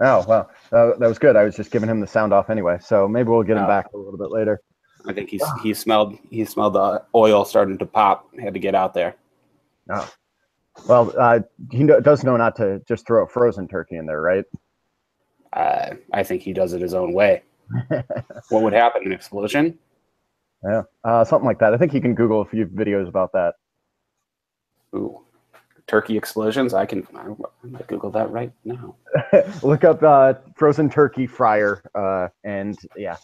[0.00, 1.36] Oh well, uh, that was good.
[1.36, 3.68] I was just giving him the sound off anyway, so maybe we'll get him oh.
[3.68, 4.62] back a little bit later.
[5.06, 8.30] I think he's he smelled he smelled the oil starting to pop.
[8.40, 9.14] Had to get out there.
[9.90, 10.10] Oh,
[10.88, 14.46] well, uh, he does know not to just throw a frozen turkey in there, right?
[15.52, 17.42] uh, I think he does it his own way.
[18.48, 19.02] what would happen?
[19.04, 19.78] An explosion?
[20.64, 21.74] Yeah, uh, something like that.
[21.74, 23.54] I think you can Google a few videos about that.
[24.94, 25.20] Ooh,
[25.86, 26.74] turkey explosions.
[26.74, 27.24] I can I
[27.66, 28.96] might Google that right now.
[29.62, 33.16] Look up uh, frozen turkey fryer, uh, and yeah,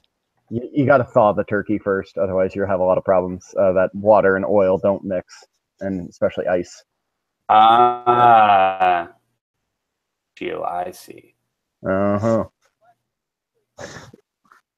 [0.50, 2.18] you, you got to thaw the turkey first.
[2.18, 3.54] Otherwise, you'll have a lot of problems.
[3.58, 5.44] Uh, that water and oil don't mix,
[5.80, 6.84] and especially ice.
[7.48, 9.08] Ah,
[10.40, 11.34] uh, I see.
[11.86, 12.44] Uh huh.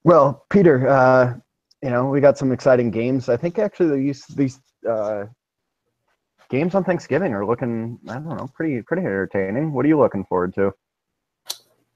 [0.04, 1.34] Well, Peter, uh,
[1.82, 3.28] you know we got some exciting games.
[3.28, 5.24] I think actually these these uh,
[6.50, 9.72] games on Thanksgiving are looking I don't know pretty pretty entertaining.
[9.72, 10.72] What are you looking forward to?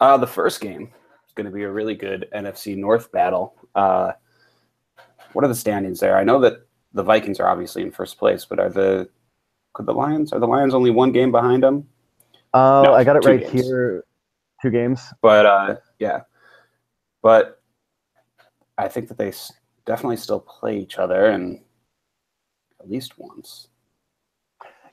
[0.01, 0.93] Uh, the first game
[1.27, 3.55] is going to be a really good NFC North battle.
[3.75, 4.13] Uh,
[5.33, 6.17] what are the standings there?
[6.17, 9.09] I know that the Vikings are obviously in first place, but are the
[9.75, 11.87] could the Lions are the Lions only one game behind them?
[12.55, 13.53] Uh, no, I got it right games.
[13.53, 14.05] here
[14.63, 15.03] two games.
[15.21, 16.21] But uh, yeah,
[17.23, 17.61] but
[18.79, 19.33] I think that they
[19.85, 21.61] definitely still play each other and
[22.81, 23.69] at least once.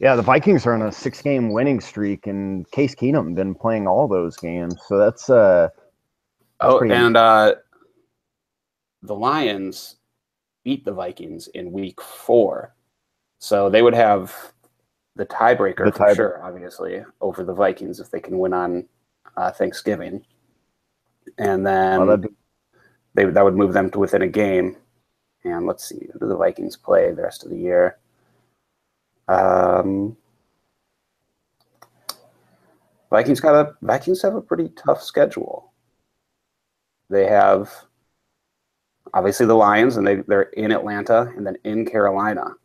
[0.02, 4.08] Yeah, the Vikings are on a six-game winning streak, and Case Keenum been playing all
[4.08, 4.76] those games.
[4.88, 5.70] So that's uh,
[6.60, 7.54] Oh, pretty- and uh,
[9.04, 9.98] the Lions
[10.64, 12.74] beat the Vikings in week four.
[13.38, 14.36] So they would have
[15.16, 18.88] the tiebreaker The for tie- sure, obviously, over the Vikings if they can win on
[19.38, 20.26] uh, Thanksgiving.
[21.38, 22.30] And then be-
[23.14, 24.78] they, that would move them to within a game.
[25.44, 27.98] And let's see, who do the Vikings play the rest of the year?
[29.32, 30.18] Um,
[33.10, 35.72] Vikings got a Vikings have a pretty tough schedule.
[37.10, 37.72] They have
[39.14, 42.56] obviously the Lions, and they they're in Atlanta and then in Carolina.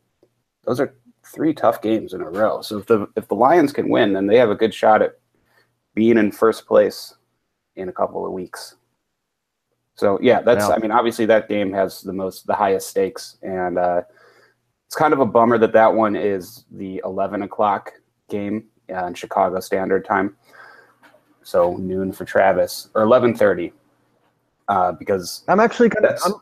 [0.65, 2.63] Those are three tough games in a row.
[2.63, 5.19] So if the if the Lions can win, then they have a good shot at
[5.95, 7.15] being in first place
[7.77, 8.77] in a couple of weeks.
[9.95, 10.75] So yeah, that's Yeah.
[10.75, 14.03] I mean obviously that game has the most the highest stakes, and uh,
[14.87, 17.93] it's kind of a bummer that that one is the eleven o'clock
[18.29, 20.37] game uh, in Chicago Standard Time,
[21.43, 23.73] so noon for Travis or eleven thirty,
[24.69, 26.19] uh, because I'm actually kind of.
[26.25, 26.33] I'm,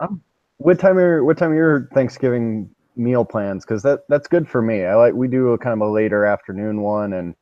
[0.00, 0.22] I'm.
[0.58, 3.64] What time are what time are your Thanksgiving meal plans?
[3.64, 4.84] Because that that's good for me.
[4.84, 7.34] I like we do a kind of a later afternoon one, and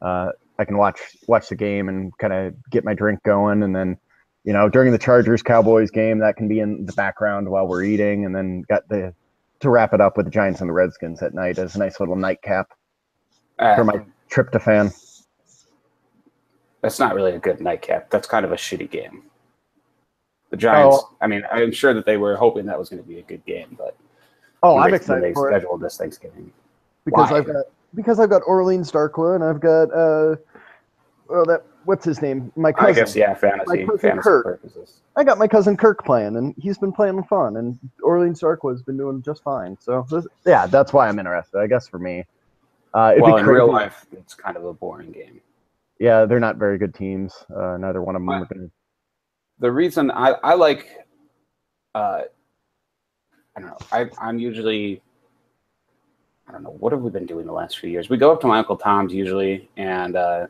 [0.00, 3.76] uh, I can watch watch the game and kind of get my drink going, and
[3.76, 3.98] then
[4.44, 7.84] you know during the Chargers Cowboys game that can be in the background while we're
[7.84, 9.14] eating, and then got the
[9.60, 12.00] to wrap it up with the Giants and the Redskins at night as a nice
[12.00, 12.72] little nightcap
[13.58, 14.94] uh, for my tryptophan.
[16.82, 18.10] that's not really a good nightcap.
[18.10, 19.24] That's kind of a shitty game.
[20.50, 20.96] The Giants.
[21.00, 21.16] Oh.
[21.20, 23.44] I mean, I'm sure that they were hoping that was going to be a good
[23.44, 23.96] game, but
[24.62, 25.52] Oh, I'm excited they for it.
[25.60, 26.50] scheduled this Thanksgiving.
[27.04, 27.38] because Why?
[27.38, 30.36] I've got because I've got Orleans Darkwa and I've got uh
[31.28, 32.90] well that what's his name my cousin.
[32.90, 34.44] I guess yeah, fantasy My cousin fantasy Kurt.
[34.44, 35.00] purposes.
[35.16, 38.98] I got my cousin Kirk playing and he's been playing fun and Orleans Darkwa's been
[38.98, 42.24] doing just fine so this, yeah that's why I'm interested I guess for me
[42.92, 45.40] uh Well, in real life, it's kind of a boring game.
[45.98, 48.70] yeah they're not very good teams uh neither one of them gonna
[49.58, 50.86] the reason I, I like
[51.94, 52.22] uh
[53.56, 55.00] I don't know, I I'm usually
[56.46, 58.08] I don't know, what have we been doing the last few years?
[58.10, 60.46] We go up to my Uncle Tom's usually and uh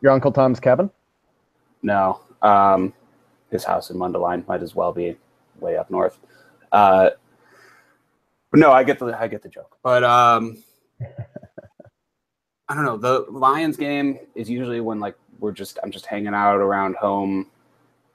[0.00, 0.90] your Uncle Tom's cabin
[1.82, 2.20] no.
[2.42, 2.92] Um
[3.50, 5.16] his house in Mundelein might as well be
[5.58, 6.18] way up north.
[6.72, 7.10] Uh
[8.50, 9.76] but no, I get the I get the joke.
[9.82, 10.62] But um
[12.68, 12.96] I don't know.
[12.96, 17.46] The Lions game is usually when like we're just I'm just hanging out around home,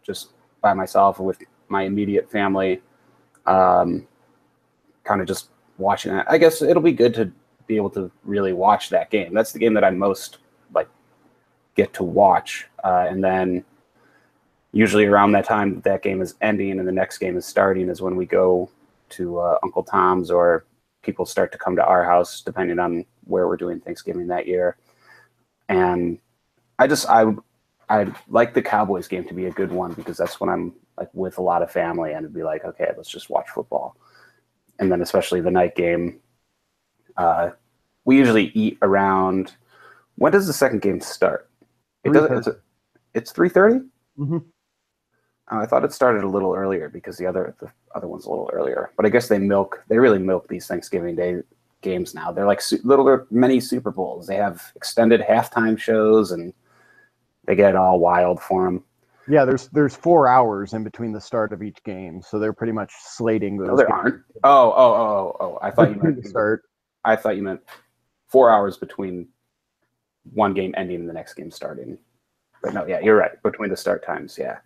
[0.01, 0.29] just
[0.61, 2.81] by myself with my immediate family,
[3.47, 4.07] um,
[5.03, 6.29] kind of just watching that.
[6.31, 7.31] I guess it'll be good to
[7.67, 9.33] be able to really watch that game.
[9.33, 10.37] That's the game that I'm most
[10.73, 10.87] like
[11.75, 13.63] get to watch, uh, and then
[14.75, 18.01] usually around that time that game is ending and the next game is starting is
[18.01, 18.69] when we go
[19.07, 20.65] to uh, Uncle Tom's or
[21.01, 24.75] people start to come to our house depending on where we're doing Thanksgiving that year.
[25.69, 26.19] And
[26.77, 27.33] I just I
[27.87, 31.09] I'd like the Cowboys game to be a good one because that's when I'm like
[31.13, 33.95] with a lot of family and it'd be like, okay, let's just watch football.
[34.79, 36.19] And then especially the night game,
[37.15, 37.51] uh,
[38.03, 39.55] we usually eat around.
[40.15, 41.49] When does the second game start?
[42.05, 42.37] It doesn't.
[42.37, 42.49] It's,
[43.13, 43.81] it's three thirty.
[44.17, 44.43] Mhm.
[45.51, 48.29] Oh, I thought it started a little earlier because the other the other one's a
[48.29, 48.91] little earlier.
[48.97, 49.83] But I guess they milk.
[49.89, 51.41] They really milk these Thanksgiving Day
[51.81, 52.31] games now.
[52.31, 54.25] They're like su- little mini Super Bowls.
[54.27, 56.51] They have extended halftime shows and
[57.45, 58.83] they get it all wild for them.
[59.27, 62.73] yeah there's there's four hours in between the start of each game so they're pretty
[62.73, 64.21] much slating those No, there games aren't.
[64.43, 65.59] Oh, oh, oh, oh!
[65.61, 66.63] I thought you meant start
[67.03, 67.61] I thought you meant
[68.27, 69.27] four hours between
[70.33, 71.97] one game ending and the next game starting.
[72.61, 73.41] But no, yeah, you're right.
[73.43, 74.57] Between the start times, yeah.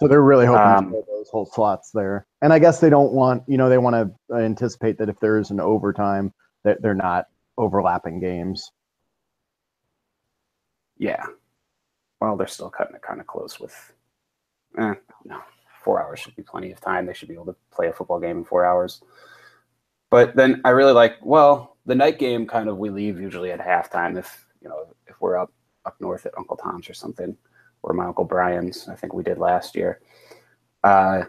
[0.00, 2.26] So they're really hoping Um, to fill those whole slots there.
[2.40, 5.38] And I guess they don't want, you know, they want to anticipate that if there
[5.38, 6.32] is an overtime,
[6.64, 8.72] that they're not overlapping games.
[10.98, 11.24] Yeah.
[12.20, 13.92] Well, they're still cutting it kind of close with.
[14.78, 14.94] Eh,
[15.24, 15.40] no,
[15.82, 17.06] four hours should be plenty of time.
[17.06, 19.02] They should be able to play a football game in four hours.
[20.10, 21.16] But then I really like.
[21.22, 25.38] Well, the night game kind of we leave usually at halftime if you know we're
[25.38, 25.52] up
[25.86, 27.36] up north at Uncle Tom's or something,
[27.82, 28.88] or my Uncle Brian's.
[28.88, 30.00] I think we did last year.
[30.84, 31.22] Uh,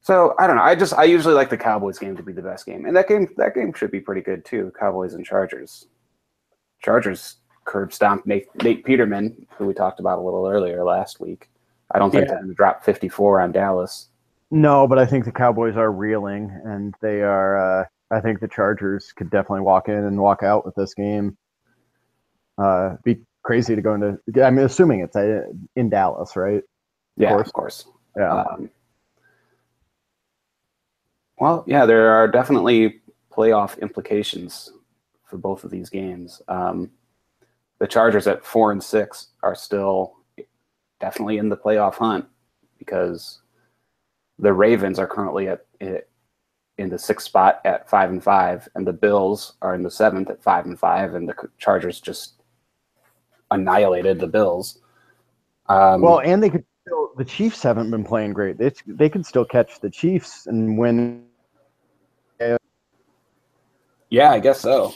[0.00, 0.62] so I don't know.
[0.62, 3.08] I just I usually like the Cowboys game to be the best game, and that
[3.08, 4.72] game that game should be pretty good too.
[4.78, 5.86] Cowboys and Chargers.
[6.82, 11.48] Chargers curb stomped Nate, Nate Peterman, who we talked about a little earlier last week.
[11.92, 12.32] I don't think Yeah.
[12.32, 14.08] they're going to drop 54 on Dallas.
[14.50, 17.56] No, but I think the Cowboys are reeling, and they are.
[17.80, 21.38] Uh, I think the Chargers could definitely walk in and walk out with this game.
[22.58, 24.18] Uh, be crazy to go into.
[24.42, 25.42] I'm assuming it's uh,
[25.76, 26.62] in Dallas, right?
[27.16, 27.46] Yeah, course.
[27.46, 27.86] of course.
[28.16, 28.32] Yeah.
[28.32, 28.70] Um,
[31.38, 33.00] well, yeah, there are definitely
[33.32, 34.72] playoff implications
[35.24, 36.40] for both of these games.
[36.48, 36.90] Um,
[37.80, 40.14] the Chargers at four and six are still
[41.00, 42.24] definitely in the playoff hunt
[42.78, 43.40] because
[44.38, 45.66] the Ravens are currently at
[46.78, 50.30] in the sixth spot at five and five, and the Bills are in the seventh
[50.30, 52.33] at five and five, and the Chargers just
[53.54, 54.80] annihilated the Bills.
[55.68, 58.58] Um, well, and they could still, the Chiefs haven't been playing great.
[58.58, 61.24] They they could still catch the Chiefs and win.
[64.10, 64.92] Yeah, I guess so.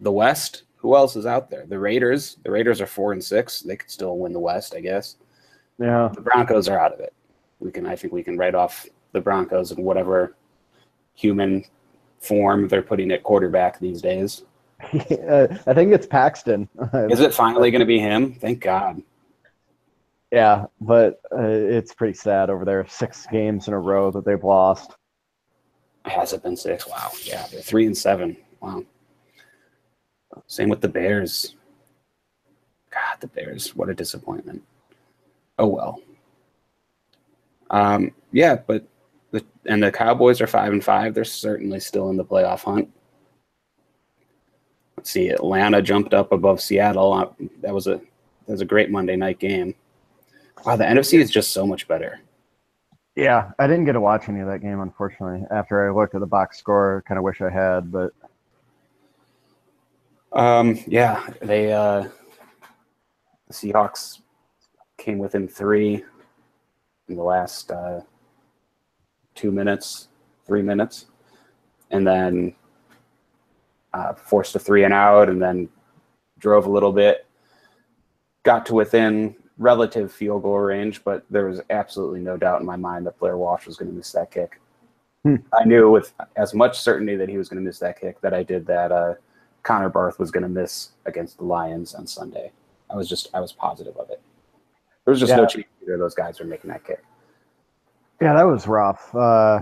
[0.00, 0.64] The West.
[0.76, 1.64] Who else is out there?
[1.64, 2.38] The Raiders.
[2.42, 3.60] The Raiders are four and six.
[3.60, 5.16] They could still win the West, I guess.
[5.78, 6.10] Yeah.
[6.12, 7.14] The Broncos are out of it.
[7.60, 7.86] We can.
[7.86, 10.34] I think we can write off the Broncos and whatever
[11.14, 11.64] human
[12.18, 14.42] form they're putting at quarterback these days.
[15.28, 16.68] Uh, I think it's Paxton.
[16.92, 18.34] Is it finally going to be him?
[18.34, 19.02] Thank God.
[20.30, 22.86] Yeah, but uh, it's pretty sad over there.
[22.88, 24.96] Six games in a row that they've lost.
[26.04, 26.88] Has it been six?
[26.88, 27.10] Wow.
[27.22, 28.36] Yeah, they're three and seven.
[28.60, 28.84] Wow.
[30.46, 31.54] Same with the Bears.
[32.90, 33.76] God, the Bears.
[33.76, 34.62] What a disappointment.
[35.58, 36.00] Oh well.
[37.70, 38.86] Um, yeah, but
[39.30, 41.14] the and the Cowboys are five and five.
[41.14, 42.90] They're certainly still in the playoff hunt.
[45.02, 45.30] Let's see.
[45.30, 47.12] Atlanta jumped up above Seattle.
[47.12, 47.26] Uh,
[47.60, 49.74] that was a that was a great Monday night game.
[50.64, 52.20] Wow, the NFC is just so much better.
[53.16, 55.44] Yeah, I didn't get to watch any of that game, unfortunately.
[55.50, 58.12] After I looked at the box score, kind of wish I had, but
[60.30, 62.04] um, yeah, they uh,
[63.48, 64.20] the Seahawks
[64.98, 66.04] came within three
[67.08, 68.02] in the last uh,
[69.34, 70.06] two minutes,
[70.46, 71.06] three minutes,
[71.90, 72.54] and then
[73.94, 75.68] uh, forced a three and out, and then
[76.38, 77.26] drove a little bit,
[78.42, 82.76] got to within relative field goal range, but there was absolutely no doubt in my
[82.76, 84.60] mind that Blair Walsh was going to miss that kick.
[85.22, 85.36] Hmm.
[85.54, 88.34] I knew with as much certainty that he was going to miss that kick that
[88.34, 89.14] I did that uh,
[89.62, 92.50] Connor Barth was going to miss against the Lions on Sunday.
[92.90, 94.20] I was just I was positive of it.
[95.04, 97.02] There was just no chance either of those guys were making that kick.
[98.20, 99.14] yeah, that was rough.
[99.14, 99.60] Uh,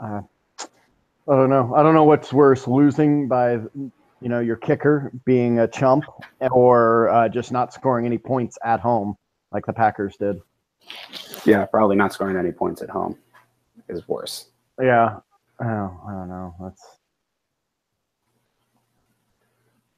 [0.00, 0.22] uh,
[1.30, 1.72] I don't know.
[1.76, 3.92] I don't know what's worse, losing by you
[4.28, 6.04] know your kicker being a chump,
[6.50, 9.16] or uh, just not scoring any points at home
[9.52, 10.40] like the Packers did.
[11.44, 13.16] Yeah, probably not scoring any points at home
[13.88, 14.46] is worse.
[14.80, 15.18] Yeah.
[15.60, 16.54] Oh, I don't know.
[16.60, 16.82] That's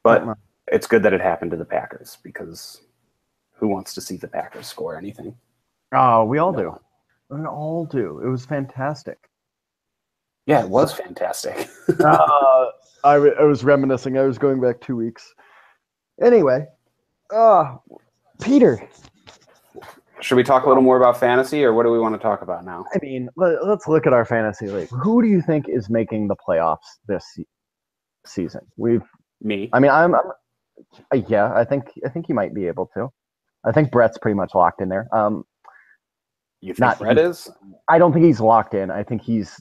[0.02, 2.82] But it's good that it happened to the Packers because
[3.54, 5.34] who wants to see the Packers score anything?
[5.92, 6.78] oh, we all do.
[7.30, 8.20] We all do.
[8.20, 9.30] It was fantastic.
[10.46, 11.68] Yeah, it was fantastic.
[12.00, 12.66] uh,
[13.04, 14.18] I, w- I was reminiscing.
[14.18, 15.34] I was going back two weeks.
[16.20, 16.66] Anyway,
[17.34, 17.76] uh,
[18.40, 18.88] Peter.
[20.20, 22.42] Should we talk a little more about fantasy or what do we want to talk
[22.42, 22.84] about now?
[22.94, 24.88] I mean, let, let's look at our fantasy league.
[24.90, 26.78] Who do you think is making the playoffs
[27.08, 27.46] this se-
[28.24, 28.60] season?
[28.76, 29.02] We've.
[29.40, 29.68] Me.
[29.72, 30.14] I mean, I'm.
[30.14, 30.20] I'm
[31.12, 33.08] uh, yeah, I think I think he might be able to.
[33.64, 35.08] I think Brett's pretty much locked in there.
[35.12, 35.44] Um,
[36.60, 37.50] You think not- Brett is?
[37.88, 38.90] I don't think he's locked in.
[38.92, 39.60] I think he's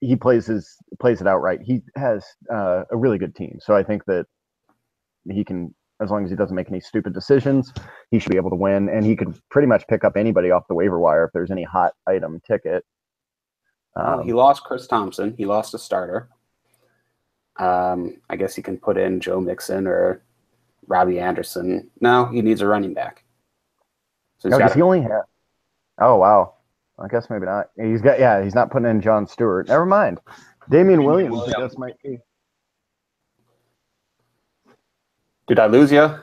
[0.00, 1.60] he plays his plays it outright.
[1.62, 4.26] He has uh, a really good team, so I think that
[5.28, 7.72] he can, as long as he doesn't make any stupid decisions,
[8.10, 8.88] he should be able to win.
[8.88, 11.64] And he could pretty much pick up anybody off the waiver wire if there's any
[11.64, 12.84] hot item ticket.
[13.94, 15.34] Well, Um, he lost Chris Thompson.
[15.36, 16.28] He lost a starter.
[17.58, 20.22] Um, I guess he can put in Joe Mixon or
[20.86, 21.90] Robbie Anderson.
[22.00, 23.24] No, he needs a running back.
[24.38, 25.24] So he's no, he only have?
[26.00, 26.54] Oh wow,
[27.00, 27.70] I guess maybe not.
[27.76, 29.68] He's got yeah, he's not putting in John Stewart.
[29.68, 30.20] Never mind.
[30.68, 32.18] Damien Williams, I guess might be.
[35.48, 36.14] Did I lose you?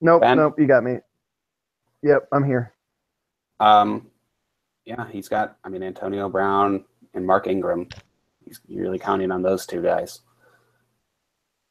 [0.00, 0.36] Nope, Ben?
[0.36, 0.98] nope, you got me.
[2.02, 2.72] Yep, I'm here.
[3.58, 4.06] Um,
[4.84, 5.56] yeah, he's got.
[5.64, 7.88] I mean, Antonio Brown and Mark Ingram.
[8.44, 10.20] He's you're really counting on those two guys.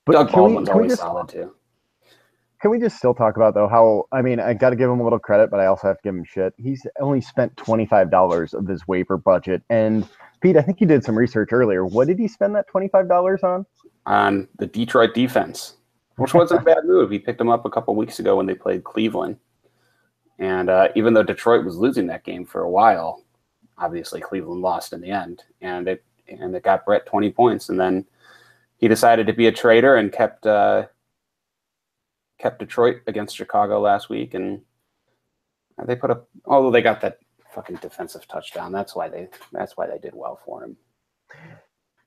[0.05, 1.55] But Doug Baldwin's we always just solid too.
[2.65, 4.99] Can we just still talk about though how I mean I got to give him
[4.99, 6.51] a little credit, but I also have to give him shit.
[6.57, 10.09] He's only spent twenty five dollars of his waiver budget, and
[10.41, 11.85] Pete, I think you did some research earlier.
[11.85, 13.67] What did he spend that twenty five dollars on?
[14.07, 15.75] on the Detroit defense,
[16.15, 17.11] which wasn't a bad move.
[17.11, 19.37] He picked them up a couple weeks ago when they played Cleveland.
[20.39, 23.25] And uh, even though Detroit was losing that game for a while,
[23.77, 27.79] obviously Cleveland lost in the end, and it and it got Brett twenty points, and
[27.79, 28.07] then
[28.77, 30.87] he decided to be a traitor and kept uh,
[32.45, 34.61] kept Detroit against Chicago last week, and
[35.87, 36.29] they put up.
[36.45, 37.17] Although they got that
[37.55, 40.77] fucking defensive touchdown, that's why they that's why they did well for him.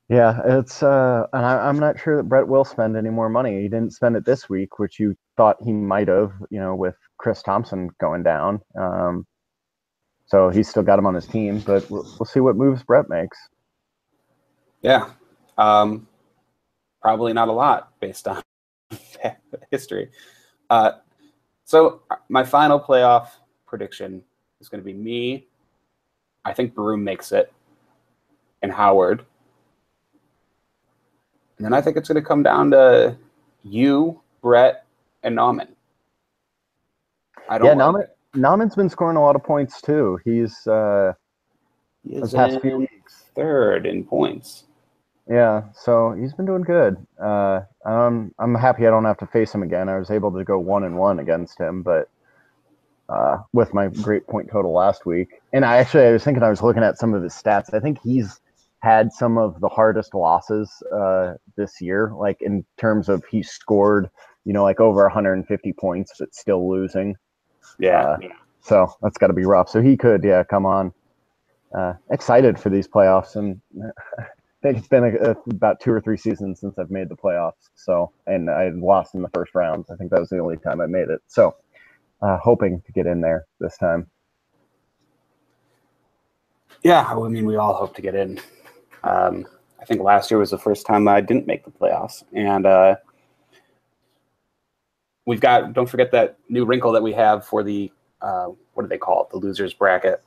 [0.08, 3.60] Yeah, it's uh, and I, I'm not sure that Brett will spend any more money.
[3.62, 6.94] He didn't spend it this week, which you thought he might have, you know, with
[7.18, 8.60] Chris Thompson going down.
[8.78, 9.26] Um,
[10.26, 13.08] So he's still got him on his team, but we'll, we'll see what moves Brett
[13.08, 13.38] makes.
[14.82, 15.10] Yeah.
[15.56, 16.06] Um,
[17.00, 18.42] probably not a lot based on
[19.70, 20.10] history.
[20.70, 20.92] Uh,
[21.64, 23.28] so my final playoff
[23.66, 24.22] prediction
[24.60, 25.46] is going to be me.
[26.44, 27.52] I think Broom makes it,
[28.62, 29.24] and Howard.
[31.58, 33.16] And then I think it's going to come down to
[33.64, 34.84] you, Brett,
[35.22, 35.68] and Nauman.
[37.48, 37.66] I don't.
[37.66, 38.06] Yeah, Nauman.
[38.34, 40.18] Nauman's been scoring a lot of points too.
[40.24, 41.12] He's uh,
[42.04, 43.24] He the past few weeks.
[43.34, 44.64] third in points.
[45.28, 46.96] Yeah, so he's been doing good.
[47.22, 49.88] Uh, um, I'm happy I don't have to face him again.
[49.88, 52.08] I was able to go one and one against him, but
[53.08, 56.50] uh, with my great point total last week, and I actually I was thinking I
[56.50, 57.74] was looking at some of his stats.
[57.74, 58.40] I think he's
[58.80, 64.10] had some of the hardest losses uh, this year, like in terms of he scored,
[64.44, 67.16] you know, like over 150 points, but still losing.
[67.78, 68.00] Yeah.
[68.02, 68.18] Uh,
[68.62, 69.68] So that's got to be rough.
[69.70, 70.92] So he could, yeah, come on.
[71.76, 73.60] Uh, excited for these playoffs, and
[74.58, 77.16] I think it's been a, a, about two or three seasons since I've made the
[77.16, 77.70] playoffs.
[77.76, 79.84] So, and I lost in the first round.
[79.90, 81.20] I think that was the only time I made it.
[81.28, 81.54] So,
[82.22, 84.10] uh, hoping to get in there this time.
[86.82, 88.40] Yeah, I mean, we all hope to get in.
[89.04, 89.46] Um,
[89.80, 92.96] I think last year was the first time I didn't make the playoffs, and uh,
[95.24, 95.72] we've got.
[95.72, 99.22] Don't forget that new wrinkle that we have for the uh, what do they call
[99.22, 99.30] it?
[99.30, 100.22] The losers bracket.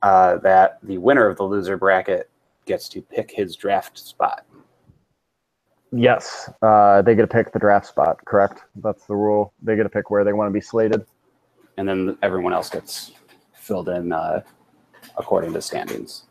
[0.00, 2.30] Uh, that the winner of the loser bracket
[2.68, 4.46] gets to pick his draft spot.
[5.90, 8.22] Yes, uh, they get to pick the draft spot.
[8.26, 8.60] Correct.
[8.76, 9.54] That's the rule.
[9.62, 11.06] They get to pick where they want to be slated.
[11.78, 13.12] and then everyone else gets
[13.54, 14.42] filled in uh,
[15.16, 16.24] according to standings.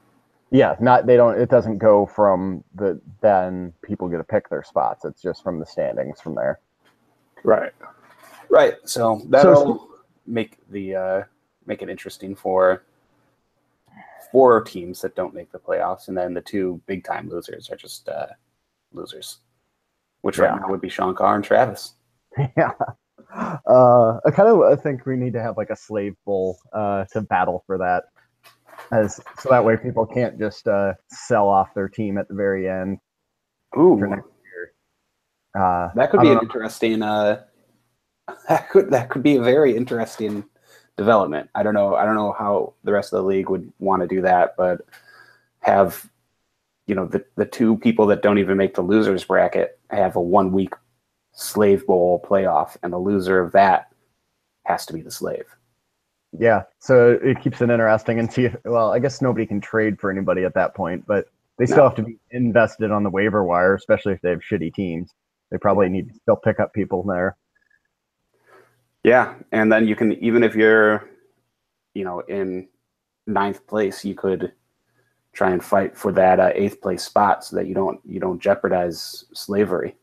[0.51, 1.39] Yeah, not they don't.
[1.39, 5.03] It doesn't go from the then people get to pick their spots.
[5.03, 6.59] It's just from the standings from there.
[7.43, 7.73] Right.
[8.49, 8.75] Right.
[8.85, 9.89] So that'll
[10.25, 11.23] make the uh,
[11.65, 12.83] make it interesting for
[14.31, 17.75] four teams that don't make the playoffs, and then the two big time losers are
[17.75, 18.27] just uh,
[18.93, 19.39] losers,
[20.21, 21.93] which right now would be Sean Carr and Travis.
[22.57, 22.71] yeah.
[23.33, 27.05] Uh, I kind of I think we need to have like a slave bowl uh,
[27.11, 28.05] to battle for that,
[28.91, 32.69] as so that way people can't just uh, sell off their team at the very
[32.69, 32.99] end.
[33.77, 35.61] Ooh, For next year.
[35.61, 36.41] Uh, that could be an know.
[36.41, 37.01] interesting.
[37.01, 37.43] Uh,
[38.49, 40.43] that could that could be a very interesting
[40.97, 41.49] development.
[41.55, 41.95] I don't know.
[41.95, 44.81] I don't know how the rest of the league would want to do that, but
[45.59, 46.09] have
[46.87, 50.21] you know the the two people that don't even make the losers bracket have a
[50.21, 50.73] one week
[51.33, 53.87] slave bowl playoff, and the loser of that
[54.65, 55.45] has to be the slave.
[56.37, 59.99] Yeah, so it keeps it interesting and see if well, I guess nobody can trade
[59.99, 61.27] for anybody at that point, but
[61.57, 61.83] they still No.
[61.85, 65.13] have to be invested on the waiver wire, especially if they have shitty teams.
[65.51, 67.37] They probably need to still pick up people there.
[69.07, 71.09] Yeah, and then you can even if you're,
[71.93, 72.67] you know, in
[73.25, 74.51] ninth place, you could
[75.31, 78.41] try and fight for that uh, eighth place spot so that you don't you don't
[78.41, 79.95] jeopardize slavery.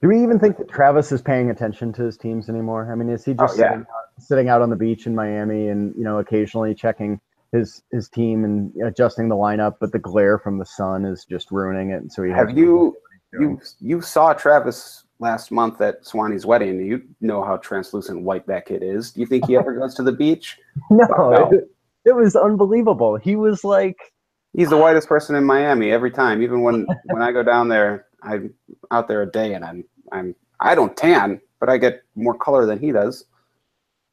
[0.00, 2.90] Do we even think that Travis is paying attention to his teams anymore?
[2.90, 3.68] I mean, is he just Oh, yeah.
[3.68, 7.20] sitting, out, sitting out on the beach in Miami and you know occasionally checking
[7.52, 11.50] his his team and adjusting the lineup, but the glare from the sun is just
[11.50, 11.96] ruining it.
[12.00, 12.96] And so he Have you
[13.38, 16.80] you you saw Travis last month at Swanee's wedding?
[16.84, 19.10] You know how translucent white that kid is.
[19.10, 20.58] Do you think he ever goes to the beach?
[20.90, 21.50] No.
[21.50, 21.70] It,
[22.04, 23.16] it was unbelievable.
[23.16, 24.14] He was like,
[24.54, 26.40] He's the whitest person in Miami every time.
[26.40, 28.54] Even when when I go down there, I'm
[28.92, 32.64] out there a day and I'm I'm I don't tan, but I get more color
[32.64, 33.24] than he does.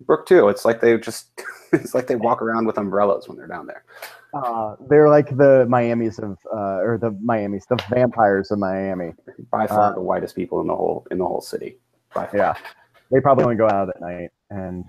[0.02, 0.50] Brooke too.
[0.50, 1.30] It's like they just
[1.74, 3.84] it's like they walk around with umbrellas when they're down there.
[4.34, 9.14] Uh, they're like the Miami's of, uh, or the Miami's, the vampires of Miami.
[9.52, 11.80] By far Uh, the whitest people in the whole in the whole city.
[12.14, 12.38] By far.
[12.38, 12.54] Yeah,
[13.12, 14.86] they probably only go out at night, and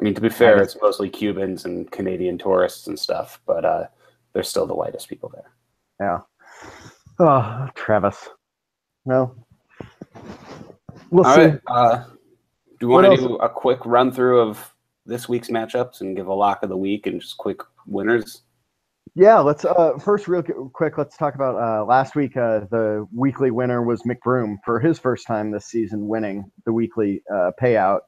[0.00, 3.86] I mean to be fair, it's mostly Cubans and Canadian tourists and stuff, but uh,
[4.32, 5.50] they're still the whitest people there.
[6.00, 6.20] yeah.
[7.20, 8.28] Oh, Travis.
[9.04, 9.34] No.
[11.10, 11.42] We'll All see.
[11.42, 11.60] right.
[11.68, 14.74] Uh, do you want to do a quick run through of
[15.06, 18.42] this week's matchups and give a lock of the week and just quick winners?
[19.16, 20.98] Yeah, let's uh, first real quick.
[20.98, 22.36] Let's talk about uh, last week.
[22.36, 27.22] Uh, the weekly winner was McBroom for his first time this season, winning the weekly
[27.32, 28.00] uh, payout.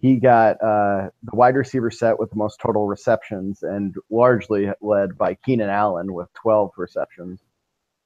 [0.00, 5.16] He got uh, the wide receiver set with the most total receptions, and largely led
[5.16, 7.40] by Keenan Allen with 12 receptions.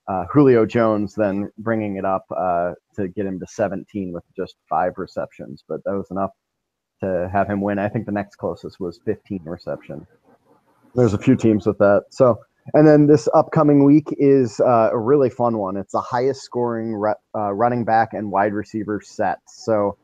[0.06, 4.92] Uh, Julio Jones then bringing it up to get him to 17 with just five
[4.98, 6.30] receptions, but that was enough
[7.02, 7.80] to have him win.
[7.80, 10.06] I think the next closest was 15 reception.
[10.96, 12.04] There's a few teams with that.
[12.10, 12.40] So,
[12.74, 15.76] and then this upcoming week is uh, a really fun one.
[15.76, 19.38] It's the highest scoring ru- uh, running back and wide receiver set.
[19.46, 19.98] So,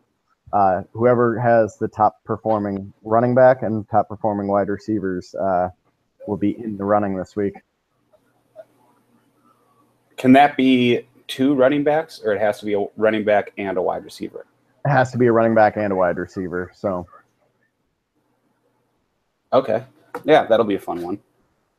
[0.52, 5.70] uh, whoever has the top performing running back and top performing wide receivers uh,
[6.28, 7.54] will be in the running this week.
[10.18, 13.78] Can that be two running backs, or it has to be a running back and
[13.78, 14.44] a wide receiver?
[14.84, 16.70] It has to be a running back and a wide receiver.
[16.74, 17.06] So
[19.52, 19.84] Okay,
[20.24, 21.18] yeah, that'll be a fun one.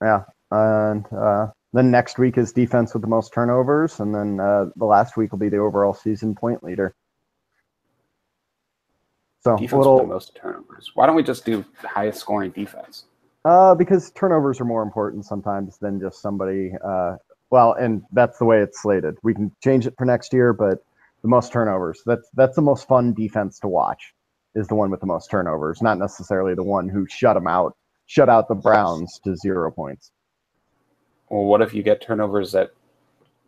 [0.01, 4.65] yeah, and uh, then next week is defense with the most turnovers, and then uh,
[4.75, 6.95] the last week will be the overall season point leader.
[9.43, 10.91] So Defense a with the most turnovers.
[10.93, 13.05] Why don't we just do highest scoring defense?
[13.45, 16.71] uh, because turnovers are more important sometimes than just somebody.
[16.83, 17.15] Uh,
[17.49, 19.15] well, and that's the way it's slated.
[19.23, 20.79] We can change it for next year, but
[21.21, 22.01] the most turnovers.
[22.05, 24.13] That's that's the most fun defense to watch.
[24.55, 27.75] Is the one with the most turnovers, not necessarily the one who shut them out,
[28.05, 30.11] shut out the Browns to zero points.
[31.29, 32.71] Well, what if you get turnovers that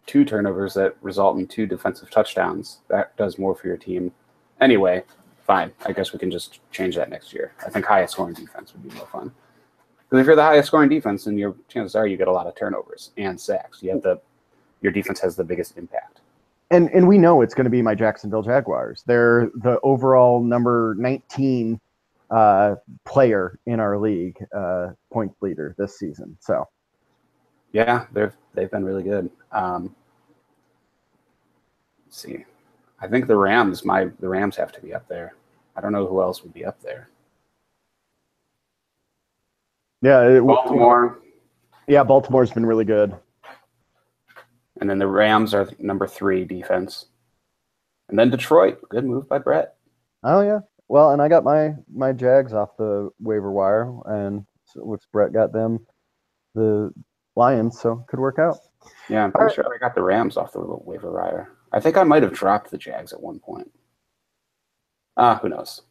[0.07, 2.79] two turnovers that result in two defensive touchdowns?
[2.89, 4.11] That does more for your team.
[4.61, 5.03] Anyway,
[5.45, 5.71] fine.
[5.85, 7.53] I guess we can just change that next year.
[7.65, 9.31] I think highest scoring defense would be more fun.
[10.09, 12.47] Because if you're the highest scoring defense, then your chances are you get a lot
[12.47, 13.81] of turnovers and sacks.
[13.83, 14.19] You have the
[14.81, 16.21] your defense has the biggest impact.
[16.71, 19.03] and and we know it's going to be my Jacksonville Jaguars.
[19.07, 21.79] They're the overall number 19
[22.31, 26.37] uh, player in our league, uh, point leader this season.
[26.39, 26.67] So
[27.71, 29.29] Yeah, they've they've been really good.
[29.51, 29.95] Um,
[32.05, 32.45] let's see,
[32.99, 33.85] I think the Rams.
[33.85, 35.35] My the Rams have to be up there.
[35.75, 37.09] I don't know who else would be up there.
[40.01, 41.19] yeah, it, Baltimore,
[41.87, 43.15] yeah, Baltimore's been really good.
[44.81, 47.07] and then the Rams are number three defense,
[48.09, 48.79] and then Detroit.
[48.89, 49.75] Good move by Brett.
[50.23, 50.59] Oh yeah.
[50.87, 55.51] Well, and I got my my Jags off the waiver wire, and which Brett got
[55.51, 55.85] them
[56.53, 56.91] the
[57.35, 58.57] Lions, so could work out.
[59.09, 61.51] Yeah, I'm pretty sure I got the Rams off the waiver wire.
[61.73, 63.69] I think I might have dropped the Jags at one point.
[65.17, 65.81] Ah, who knows?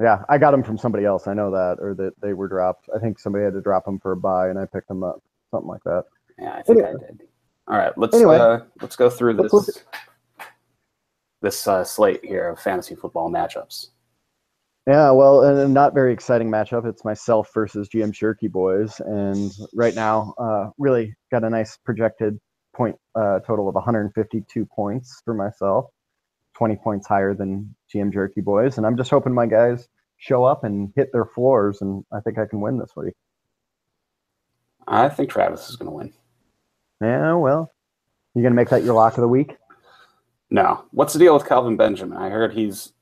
[0.00, 1.26] Yeah, I got them from somebody else.
[1.26, 2.88] I know that, or that they were dropped.
[2.94, 5.22] I think somebody had to drop them for a buy, and I picked them up,
[5.50, 6.04] something like that.
[6.38, 6.88] Yeah, I think Anyway.
[6.88, 7.22] I did.
[7.68, 8.36] All right, let's Anyway.
[8.38, 9.84] uh, let's go through this
[11.42, 13.88] this uh, slate here of fantasy football matchups.
[14.86, 16.86] Yeah, well, and a not very exciting matchup.
[16.86, 22.38] It's myself versus GM Shirky boys, and right now, uh, really got a nice projected
[22.74, 25.86] point uh, total of 152 points for myself,
[26.56, 30.64] 20 points higher than GM Jerky boys, and I'm just hoping my guys show up
[30.64, 33.14] and hit their floors, and I think I can win this week.
[34.88, 36.12] I think Travis is going to win.
[37.00, 37.70] Yeah, well,
[38.34, 39.56] you gonna make that your lock of the week?
[40.50, 42.18] No, what's the deal with Kelvin Benjamin?
[42.18, 42.92] I heard he's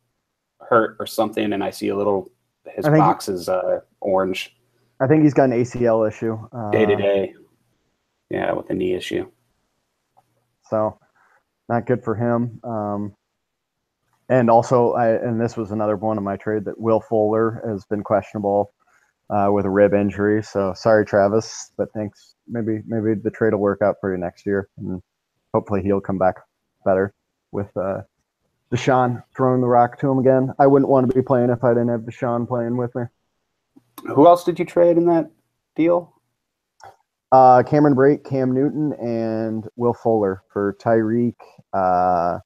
[0.71, 2.31] hurt or something, and I see a little
[2.75, 4.57] his box is uh, orange
[5.01, 6.39] I think he's got an ACL issue.
[6.53, 7.35] Uh, day to day.
[8.29, 9.29] Yeah, with a knee issue.
[10.69, 10.99] so
[11.69, 12.61] not good for him.
[12.63, 13.15] Um,
[14.29, 17.85] and also, I and this was another one of my trade that Will Fuller has
[17.87, 18.75] been questionable
[19.31, 20.43] uh, with a rib injury.
[20.43, 22.35] So sorry, Travis, but thanks.
[22.47, 25.03] Maybe maybe the trade will work out for you next year, and
[25.55, 26.37] hopefully he'll come back
[26.85, 27.15] better
[27.53, 28.03] with uh,
[28.73, 30.53] Deshaun throwing the rock to him again.
[30.59, 33.03] I wouldn't want to be playing if I didn't have Deshaun playing with me.
[34.07, 35.31] Who else did you trade in that
[35.77, 36.15] deal?
[37.33, 41.37] Uh, Cameron Brate, Cam Newton, and Will Fuller for Tyreek.
[41.73, 42.39] Uh,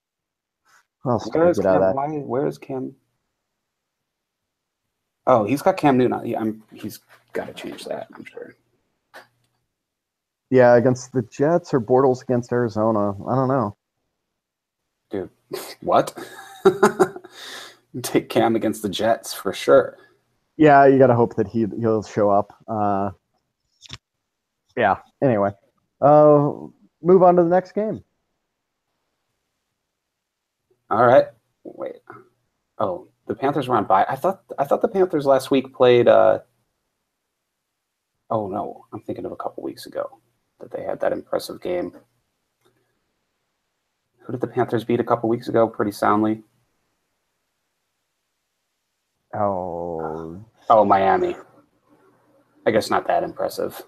[1.02, 1.94] who else did I Where is get out of Cam?
[1.94, 2.94] Why, where is Cam?
[5.26, 6.20] Oh, he's got Cam Newton.
[6.24, 7.00] Yeah, I'm, he's
[7.32, 8.08] got to change that.
[8.14, 8.54] I'm sure.
[10.50, 13.12] Yeah, against the Jets or Bortles against Arizona.
[13.26, 13.76] I don't know.
[15.10, 15.30] Dude,
[15.80, 16.16] what?
[18.02, 19.96] Take Cam against the Jets for sure.
[20.56, 22.52] Yeah, you got to hope that he he'll show up.
[22.66, 23.10] Uh,
[24.76, 24.96] yeah.
[25.22, 25.50] Anyway,
[26.00, 26.52] uh,
[27.02, 28.02] move on to the next game.
[30.90, 31.26] All right.
[31.64, 31.96] Wait.
[32.78, 34.06] Oh, the Panthers were on bye.
[34.08, 36.08] I thought I thought the Panthers last week played.
[36.08, 36.40] Uh...
[38.30, 40.18] Oh no, I'm thinking of a couple weeks ago
[40.60, 41.92] that they had that impressive game.
[44.24, 46.42] Who did the Panthers beat a couple weeks ago pretty soundly?
[49.34, 51.36] Oh, Oh, Miami.
[52.66, 53.82] I guess not that impressive,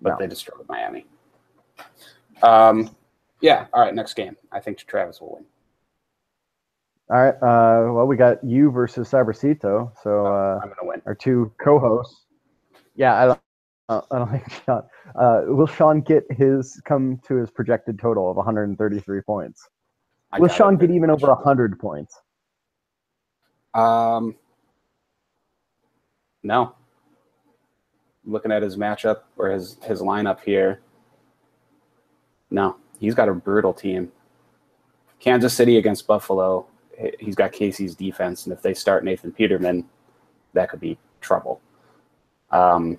[0.00, 0.16] but No.
[0.20, 1.06] they destroyed Miami.
[2.42, 2.94] Um,
[3.40, 3.66] yeah.
[3.72, 3.92] All right.
[3.94, 4.36] Next game.
[4.52, 5.44] I think Travis will win.
[7.10, 7.34] all right.
[7.34, 9.90] Uh, well, we got you versus Cybercito.
[10.02, 11.02] So uh, I'm gonna win.
[11.06, 12.26] our two co-hosts.
[12.94, 13.34] Yeah.
[13.88, 14.82] Uh, I don't think Sean.
[15.14, 19.68] Uh, will Sean get his come to his projected total of 133 points?
[20.32, 22.20] I Will Sean get even over 100 points?
[23.74, 24.34] Um,
[26.42, 26.74] no.
[28.24, 30.80] Looking at his matchup or his his lineup here.
[32.50, 34.10] No, he's got a brutal team.
[35.20, 36.66] Kansas City against Buffalo
[36.98, 39.88] he- he's got Casey's defense, and if they start Nathan Peterman,
[40.52, 41.60] that could be trouble.
[42.50, 42.98] Um,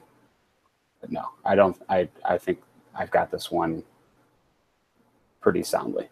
[1.10, 1.80] no, I don't.
[1.90, 2.62] I I think
[2.94, 3.84] I've got this one
[5.42, 6.10] pretty soundly.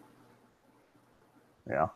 [1.70, 1.88] Yeah,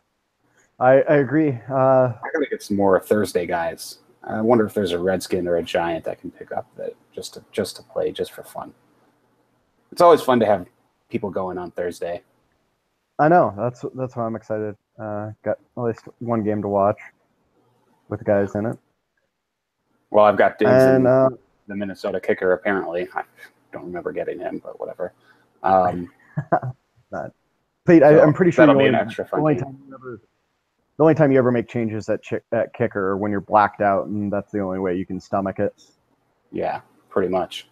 [0.80, 1.58] I, I agree.
[1.70, 3.98] Uh, I gotta get some more Thursday guys.
[4.24, 7.34] I wonder if there's a Redskin or a Giant that can pick up that just
[7.34, 8.72] to just to play just for fun.
[9.92, 10.66] It's always fun to have
[11.08, 12.22] people going on Thursday.
[13.18, 14.76] I know that's that's why I'm excited.
[14.98, 16.98] Uh, got at least one game to watch
[18.08, 18.78] with guys in it,
[20.10, 21.28] Well, I've got Diggs and and uh,
[21.68, 22.52] the Minnesota kicker.
[22.54, 23.22] Apparently, I
[23.72, 25.12] don't remember getting him, but whatever.
[25.62, 26.10] Um,
[27.86, 29.78] Pete, I, So I'm pretty sure the that'll be only, an extra fun only time
[29.86, 30.20] you ever
[30.96, 34.06] the only time you ever make changes at chick, at kicker when you're blacked out,
[34.06, 35.72] and that's the only way you can stomach it.
[36.50, 37.68] yeah, pretty much.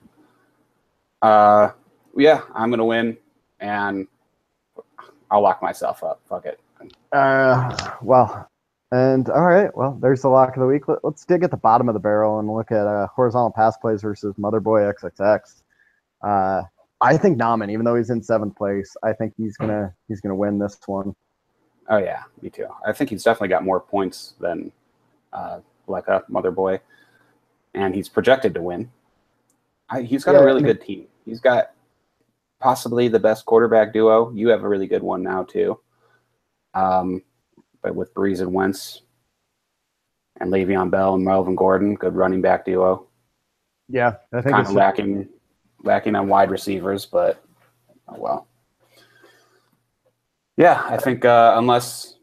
[1.23, 1.71] Uh,
[2.17, 3.17] yeah, I'm gonna win,
[3.59, 4.07] and
[5.31, 6.21] I'll lock myself up.
[6.29, 6.61] Fuck it.
[7.13, 8.49] Uh, well,
[8.93, 10.87] and all right, well, there's the lock of the week.
[10.89, 13.77] Let, us dig at the bottom of the barrel and look at uh, horizontal pass
[13.77, 15.63] plays versus Motherboy XXX.
[16.23, 16.63] Uh,
[17.01, 20.37] I think Nauman, even though he's in seventh place, I think he's gonna he's gonna
[20.37, 21.15] win this one.
[21.89, 22.67] Oh yeah, me too.
[22.87, 24.73] I think he's definitely got more points than
[25.33, 26.81] uh, Leica, Mother Boy,
[27.75, 28.91] and he's projected to win.
[29.91, 31.07] I, he's got Yeah, a really good team.
[31.25, 31.73] He's got
[32.61, 34.33] possibly the best quarterback duo.
[34.33, 35.79] You have a really good one now too.
[36.75, 37.23] Um,
[37.87, 39.03] but with Brees and Wentz,
[40.41, 43.07] and Le'Veon Bell and Melvin Gordon, good running back duo.
[43.89, 45.29] Yeah, I think Kind of lacking,
[45.85, 47.45] lacking on wide receivers, but
[48.09, 48.49] oh well.
[50.57, 52.17] Yeah, I think uh, unless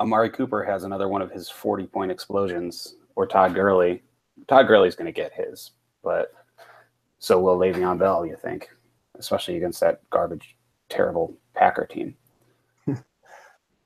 [0.00, 4.02] Amari Cooper has another one of his 40 point explosions or Todd Gurley,
[4.48, 5.70] Todd Gurley's going to get his,
[6.02, 6.32] but
[7.20, 8.68] so will Le'Veon Bell, you think,
[9.16, 10.56] especially against that garbage,
[10.88, 12.16] terrible Packer team.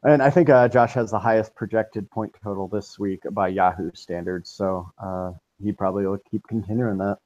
[0.02, 3.90] And I think uh, Josh has the highest projected point total this week by Yahoo
[3.94, 5.32] standards, so uh,
[5.62, 7.18] he probably will keep continuing that.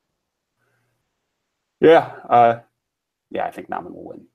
[1.81, 2.61] Yeah, uh,
[3.31, 4.27] yeah, I think Nauman will win.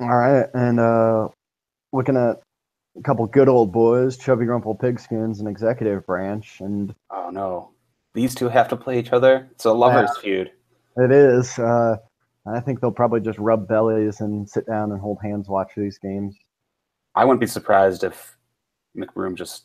[0.00, 1.28] All right, and uh,
[1.92, 2.42] looking at
[2.98, 7.70] a couple good old boys, Chubby Rumple Pigskins and Executive Branch, and Oh no,
[8.12, 9.48] these two have to play each other.
[9.52, 10.50] It's a lovers feud.
[10.98, 11.58] it is.
[11.58, 11.96] Uh,
[12.46, 15.98] I think they'll probably just rub bellies and sit down and hold hands, watch these
[15.98, 16.36] games.
[17.18, 18.36] I wouldn't be surprised if
[18.96, 19.64] McBroom just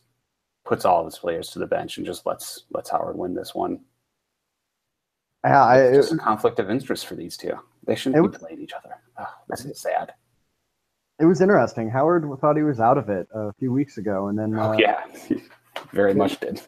[0.66, 3.54] puts all of his players to the bench and just lets lets Howard win this
[3.54, 3.80] one.
[5.46, 7.54] Yeah, I, It's just a conflict of interest for these two.
[7.86, 8.96] They shouldn't It be playing each other.
[9.20, 10.14] Oh, this is sad.
[11.20, 11.90] it was interesting.
[11.92, 14.78] Howard thought he was out of it a few weeks ago, and then uh, Oh
[14.80, 15.04] yeah,
[15.92, 16.60] very much did.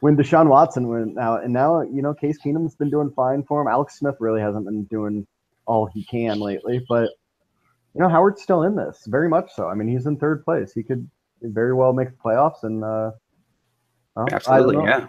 [0.00, 3.62] when Deshaun Watson went out, and now you know Case Keenum's been doing fine for
[3.62, 3.68] him.
[3.68, 5.24] Alex Smith really hasn't been doing
[5.66, 7.10] all he can lately, but
[7.94, 9.68] you know Howard's still in this, very much so.
[9.68, 10.72] I mean, he's in third place.
[10.72, 11.08] He could
[11.42, 13.12] very well make the playoffs, and uh,
[14.16, 15.06] well, Absolutely, yeah.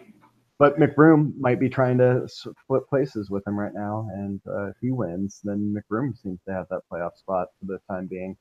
[0.59, 4.75] But McBroom might be trying to split places with him right now, and uh, if
[4.81, 8.37] he wins, then McBroom seems to have that playoff spot for the time being.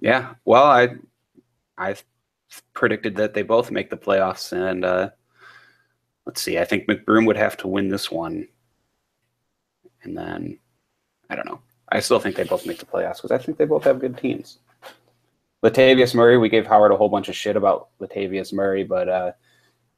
[0.00, 0.34] Yeah.
[0.44, 0.96] Well, I
[1.78, 1.96] I
[2.72, 5.10] predicted that they both make the playoffs, and uh,
[6.26, 6.58] let's see.
[6.58, 8.48] I think McBroom would have to win this one,
[10.02, 10.58] and then
[11.30, 11.60] I don't know.
[11.94, 14.18] I still think they both make the playoffs because I think they both have good
[14.18, 14.58] teams.
[15.62, 19.32] Latavius Murray, we gave Howard a whole bunch of shit about Latavius Murray, but uh,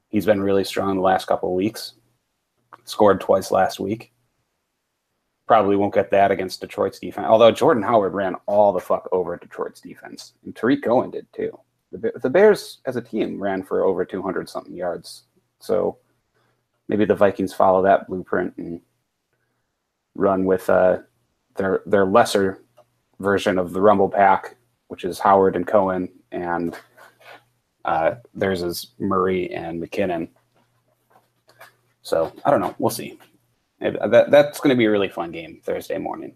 [0.07, 1.93] he's been really strong the last couple of weeks.
[2.83, 4.13] Scored twice last week.
[5.47, 7.25] Probably won't get that against Detroit's defense.
[7.27, 11.57] Although Jordan Howard ran all the fuck over Detroit's defense, and Tarik Cohen did too.
[11.91, 15.23] The, the Bears as a team ran for over 200 something yards.
[15.59, 15.97] So
[16.89, 18.81] maybe the Vikings follow that blueprint and
[20.13, 20.99] run with uh,
[21.57, 22.63] their their lesser
[23.19, 24.55] version of the Rumble Pack,
[24.87, 26.77] which is Howard and Cohen, and
[27.85, 30.29] uh, theirs is Murray and McKinnon.
[32.01, 32.75] So I don't know.
[32.79, 33.19] We'll see.
[33.79, 36.35] That, that's going to be a really fun game Thursday morning.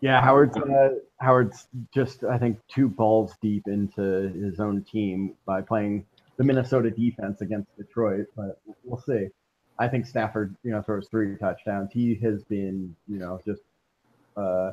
[0.00, 5.60] Yeah, Howard's uh, Howard's just I think two balls deep into his own team by
[5.60, 6.06] playing
[6.38, 9.28] the Minnesota defense against Detroit, but we'll see.
[9.80, 11.90] I think Stafford, you know, throws three touchdowns.
[11.90, 13.62] He has been, you know, just
[14.36, 14.72] uh,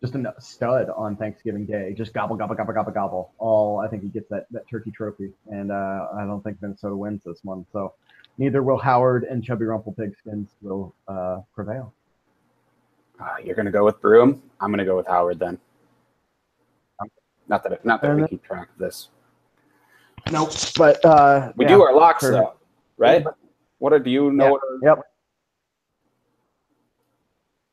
[0.00, 1.92] just a stud on Thanksgiving Day.
[1.96, 3.32] Just gobble, gobble, gobble, gobble, gobble.
[3.38, 6.96] All I think he gets that that turkey trophy, and uh, I don't think Minnesota
[6.96, 7.66] wins this one.
[7.70, 7.92] So
[8.38, 11.92] neither will Howard and Chubby Rumple Pigskins will uh, prevail.
[13.22, 14.42] Uh, you're going to go with Broom.
[14.58, 15.58] I'm going to go with Howard then.
[17.48, 19.10] Not that not that we And- keep track of this.
[20.32, 20.50] Nope.
[20.78, 21.72] But uh, We yeah.
[21.74, 22.42] do our locks Perfect.
[22.42, 22.54] though,
[22.96, 23.24] right?
[23.80, 24.44] What are, do you know?
[24.44, 24.50] Yeah.
[24.50, 24.98] What Yep.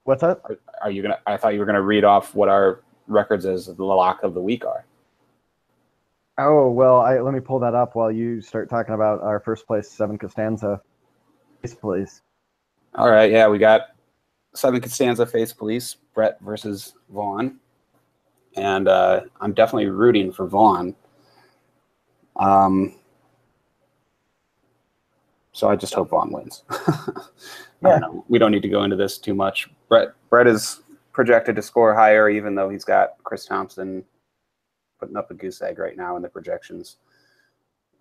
[0.03, 0.41] What's that?
[0.81, 1.19] are you gonna?
[1.27, 4.41] I thought you were gonna read off what our records as the lock of the
[4.41, 4.85] week are.
[6.37, 9.67] Oh well, I, let me pull that up while you start talking about our first
[9.67, 10.81] place seven Costanza.
[11.61, 12.21] Face police.
[12.95, 13.89] All right, yeah, we got
[14.57, 17.59] Seven Costanza face police, Brett versus Vaughn.
[18.55, 20.95] And uh, I'm definitely rooting for Vaughn.
[22.37, 22.95] Um,
[25.57, 26.63] so I just hope Vaughn wins.
[27.83, 27.99] Yeah.
[27.99, 28.27] don't.
[28.27, 29.69] We don't need to go into this too much.
[29.87, 30.81] Brett Brett is
[31.13, 34.03] projected to score higher, even though he's got Chris Thompson
[34.99, 36.95] putting up a goose egg right now in the projections.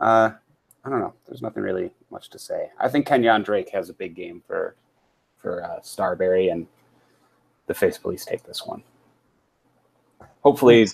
[0.00, 0.30] Uh,
[0.82, 1.12] I don't know.
[1.26, 2.70] There's nothing really much to say.
[2.80, 4.76] I think Kenyon Drake has a big game for
[5.36, 6.66] for uh, Starberry, and
[7.66, 8.82] the Face Police take this one.
[10.42, 10.88] Hopefully,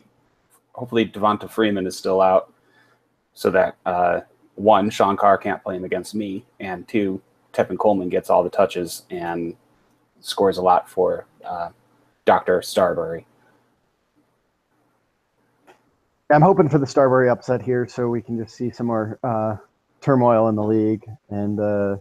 [0.73, 2.53] hopefully Devonta Freeman is still out,
[3.33, 4.23] so that uh,
[4.55, 7.21] one Sean Carr can't play him against me, and two
[7.53, 9.57] Tevin Coleman gets all the touches and
[10.21, 11.71] scores a lot for uh,
[12.25, 13.25] Doctor Starberry.
[16.31, 19.57] I'm hoping for the Starbury upset here, so we can just see some more uh,
[20.01, 21.97] turmoil in the league and uh,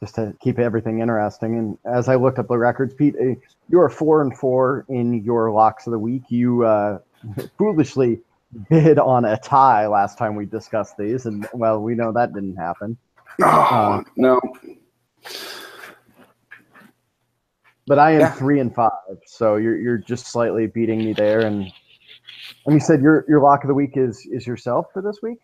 [0.00, 1.56] just to keep everything interesting.
[1.56, 3.34] And as I looked up the records, Pete, uh,
[3.70, 6.24] you are four and four in your locks of the week.
[6.28, 6.98] You uh,
[7.58, 8.20] foolishly
[8.70, 12.56] bid on a tie last time we discussed these, and well, we know that didn't
[12.56, 12.96] happen.
[13.42, 14.40] Oh, no.
[17.86, 18.34] But I am Yeah.
[18.34, 18.90] three and five,
[19.26, 21.44] so you're you're just slightly beating me there.
[21.44, 21.72] And
[22.66, 25.38] and you said your your lock of the week is is yourself for this week.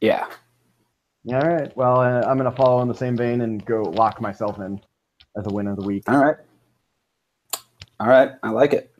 [0.00, 0.26] Yeah.
[1.28, 1.76] All right.
[1.76, 4.80] Well, uh, I'm going to follow in the same vein and go lock myself in
[5.36, 6.04] as a win of the week.
[6.08, 6.36] All right.
[7.98, 8.30] All right.
[8.42, 8.94] I like it.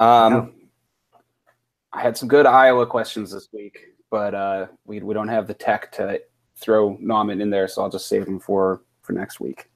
[0.00, 0.46] Um, Yeah.
[1.92, 3.78] I had some good Iowa questions this week,
[4.10, 6.20] but uh, we, we don't have the tech to
[6.56, 9.68] throw Nauman in there, so I'll just save them for, for next week.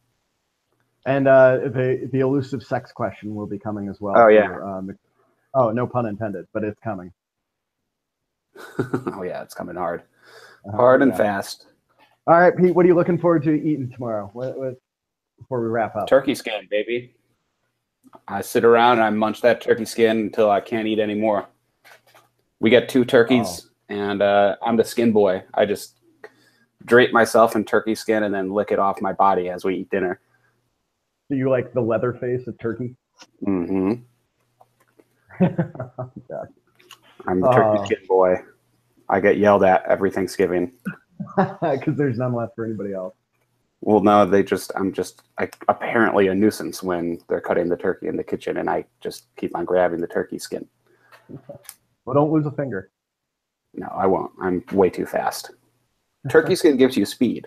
[1.05, 4.14] And uh, the the elusive sex question will be coming as well.
[4.17, 4.49] Oh, yeah.
[4.49, 4.99] for, um,
[5.55, 7.12] oh, no pun intended, but it's coming.
[8.79, 9.43] oh, yeah.
[9.43, 10.03] It's coming hard.
[10.67, 11.67] Uh, Hard and fast.
[12.27, 12.75] All right, Pete.
[12.75, 14.31] What are you looking forward to eating tomorrow?
[14.33, 14.75] What, what,
[15.39, 16.09] before we wrap up.
[16.09, 17.14] Turkey skin, baby.
[18.27, 21.47] I sit around and I munch that turkey skin until I can't eat anymore.
[22.61, 25.42] We get two turkeys, and uh, I'm the skin boy.
[25.54, 25.98] I just
[26.84, 29.90] drape myself in turkey skin and then lick it off my body as we eat
[29.90, 30.20] dinner.
[31.28, 32.94] Do you like the leather face of turkey?
[33.46, 33.94] Mm-hmm.
[36.28, 36.48] God.
[37.26, 37.84] I'm the turkey Oh.
[37.84, 38.36] skin boy.
[39.09, 40.72] I get yelled at every Thanksgiving.
[41.62, 43.14] Because there's none left for anybody else.
[43.80, 48.09] Well, no, they just, I'm just like apparently a nuisance when they're cutting the turkey
[48.09, 50.66] in the kitchen and I just keep on grabbing the turkey skin.
[52.07, 52.90] Well, don't lose a finger.
[53.74, 54.32] No, I won't.
[54.40, 55.50] I'm way too fast.
[56.30, 57.46] Turkey skin gives you speed,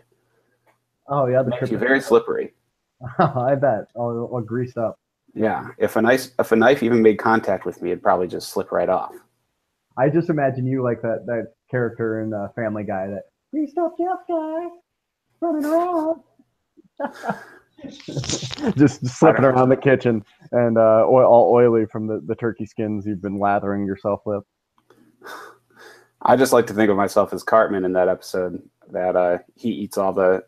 [1.10, 2.54] Oh yeah, the makes you very slippery.
[3.20, 3.88] I bet.
[3.96, 5.00] All, all greased up.
[5.34, 8.50] Yeah, if a nice if a knife even made contact with me, it'd probably just
[8.50, 9.16] slip right off.
[9.98, 13.96] I just imagine you like that that character in uh, Family Guy that greased up
[13.98, 14.68] Jeff guy
[15.42, 16.22] running around.
[18.78, 23.06] just slipping around the kitchen and uh, oil, all oily from the, the turkey skins
[23.06, 24.44] you've been lathering yourself with.
[26.22, 28.62] I just like to think of myself as Cartman in that episode
[28.92, 30.44] that uh, he eats all the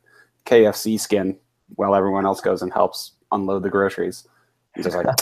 [0.46, 1.38] KFC skin
[1.76, 4.28] while everyone else goes and helps unload the groceries.
[4.76, 5.08] He's just like,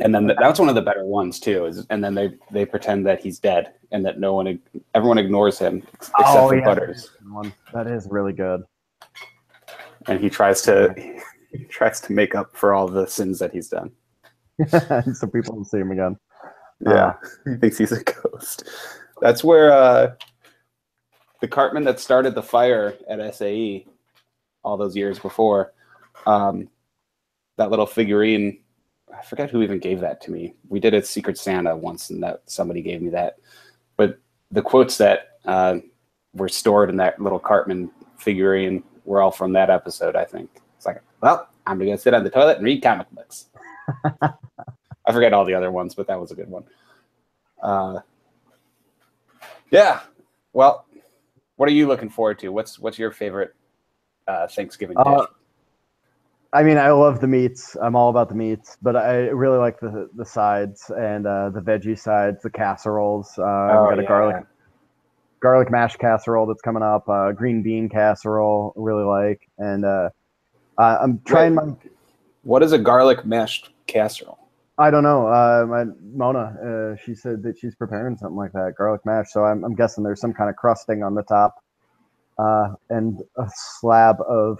[0.00, 1.66] and then that's one of the better ones too.
[1.66, 4.58] Is and then they they pretend that he's dead and that no one
[4.94, 6.64] everyone ignores him except Oh, for yeah.
[6.64, 7.52] Butters, One.
[7.72, 8.62] That is really good.
[10.08, 10.94] and he tries to
[11.52, 13.90] he tries to make up for all the sins that he's done.
[14.68, 16.16] so people don't see him again.
[16.80, 17.14] Yeah,
[17.44, 18.68] he thinks he's a ghost.
[19.20, 20.14] That's where uh,
[21.40, 23.86] the Cartman that started the fire at SAE
[24.64, 25.72] all those years before,
[26.26, 26.68] um,
[27.56, 28.58] that little figurine.
[29.16, 30.54] I forget who even gave that to me.
[30.68, 33.36] We did a Secret Santa once, and that somebody gave me that.
[33.96, 34.18] But
[34.50, 35.78] the quotes that uh,
[36.34, 40.16] were stored in that little Cartman figurine were all from that episode.
[40.16, 43.10] I think it's like, well, I'm gonna go sit on the toilet and read comic
[43.10, 43.46] books.
[44.22, 46.64] I forget all the other ones, but that was a good one.
[47.62, 48.00] Uh,
[49.70, 50.00] yeah.
[50.52, 50.86] Well,
[51.56, 52.48] what are you looking forward to?
[52.50, 53.54] What's what's your favorite
[54.26, 55.26] uh, Thanksgiving dish?
[56.54, 57.76] I mean, I love the meats.
[57.80, 61.60] I'm all about the meats, but I really like the the sides and uh, the
[61.60, 63.38] veggie sides, the casseroles.
[63.38, 64.46] Uh, Oh, we got a garlic
[65.40, 67.08] garlic mash casserole that's coming up.
[67.08, 70.10] Uh, green bean casserole, really like, and uh,
[70.78, 71.74] I'm trying my.
[72.42, 74.38] what is a garlic mashed casserole?
[74.78, 75.26] I don't know.
[75.26, 79.30] Uh, my Mona, uh, she said that she's preparing something like that, garlic mash.
[79.30, 81.62] So I'm, I'm guessing there's some kind of crusting on the top,
[82.38, 84.58] uh, and a slab of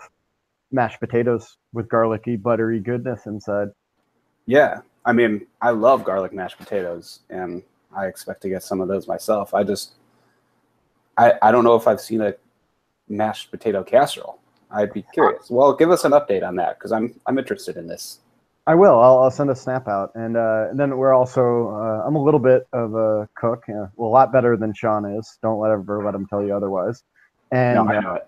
[0.72, 3.68] mashed potatoes with garlicky, buttery goodness inside.
[4.46, 7.62] Yeah, I mean, I love garlic mashed potatoes, and
[7.94, 9.54] I expect to get some of those myself.
[9.54, 9.92] I just,
[11.16, 12.34] I, I don't know if I've seen a
[13.08, 14.38] mashed potato casserole.
[14.70, 15.50] I'd be curious.
[15.50, 18.20] Well, give us an update on that because I'm I'm interested in this.
[18.66, 18.98] I will.
[18.98, 21.68] I'll, I'll send a snap out, and, uh, and then we're also.
[21.70, 25.04] Uh, I'm a little bit of a cook, uh, well, a lot better than Sean
[25.04, 25.38] is.
[25.42, 27.02] Don't let ever let him tell you otherwise.
[27.50, 28.26] And no, I know it.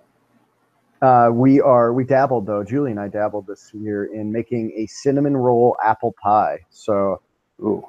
[1.05, 2.65] Uh, we are we dabbled though.
[2.65, 6.61] Julie and I dabbled this year in making a cinnamon roll apple pie.
[6.71, 7.21] So
[7.61, 7.85] Ooh,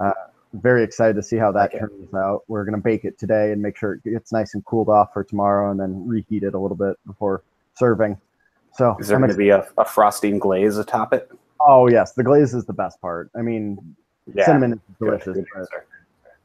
[0.54, 1.80] very excited to see how that Okay.
[1.80, 2.44] turns out.
[2.48, 5.24] We're gonna bake it today and make sure it gets nice and cooled off for
[5.24, 7.44] tomorrow, and then reheat it a little bit before
[7.78, 8.18] serving.
[8.74, 11.32] So is there I'm going to be a, a frosting glaze atop it?
[11.62, 13.32] Oh yes, the glaze is the best part.
[13.38, 13.96] I mean,
[14.34, 15.38] Yeah, cinnamon is delicious.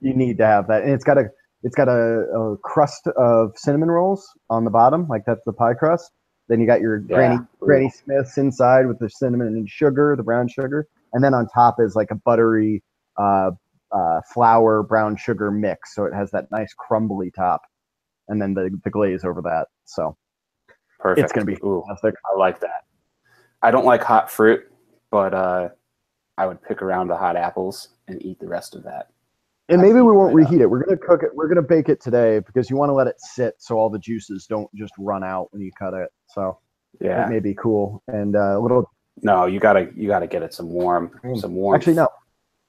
[0.01, 1.25] you need to have that, and it's got a
[1.63, 5.75] it's got a, a crust of cinnamon rolls on the bottom, like that's the pie
[5.75, 6.11] crust.
[6.51, 7.17] Then you got your Yeah.
[7.17, 7.39] Granny.
[7.61, 11.77] Granny Smiths inside with the cinnamon and sugar, the brown sugar, and then on top
[11.79, 12.83] is like a buttery
[13.17, 13.53] uh,
[13.93, 17.63] uh, flour brown sugar mix, so it has that nice crumbly top,
[18.29, 19.69] and then the the glaze over that.
[19.85, 20.17] So
[20.99, 21.25] Perfect.
[21.25, 22.17] it's gonna be Ooh, fantastic.
[22.27, 22.85] I like that.
[23.63, 24.63] I don't like hot fruit,
[25.13, 25.69] but uh,
[26.37, 29.11] I would pick around the hot apples and eat the rest of that.
[29.71, 30.51] And maybe we won't right up.
[30.51, 30.67] reheat it.
[30.67, 31.31] We're gonna cook it.
[31.35, 33.99] We're gonna bake it today because you want to let it sit so all the
[33.99, 36.11] juices don't just run out when you cut it.
[36.27, 36.59] So
[37.01, 37.25] Yeah.
[37.27, 38.91] it may be cool and uh, a little.
[39.23, 41.39] No, you gotta you gotta get it some warm, Mm.
[41.41, 41.77] some warm.
[41.77, 42.09] Actually, no,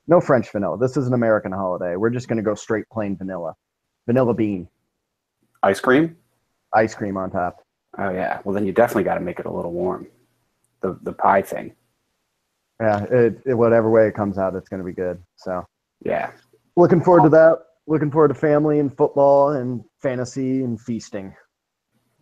[0.08, 0.78] no French vanilla.
[0.78, 1.96] This is an American holiday.
[1.96, 3.56] We're just gonna go straight plain vanilla,
[4.06, 4.68] vanilla bean,
[5.64, 6.16] ice cream.
[6.74, 7.66] ice cream on top.
[7.98, 8.40] Oh yeah.
[8.44, 10.08] Well, then you definitely got to make it a little warm.
[10.82, 11.74] The the pie thing.
[12.80, 15.22] Yeah, it, it, whatever way it comes out, it's gonna be good.
[15.36, 15.66] So
[16.04, 16.32] Yeah.
[16.76, 17.60] Looking forward to that.
[17.88, 21.36] Looking forward to family and football and fantasy and feasting.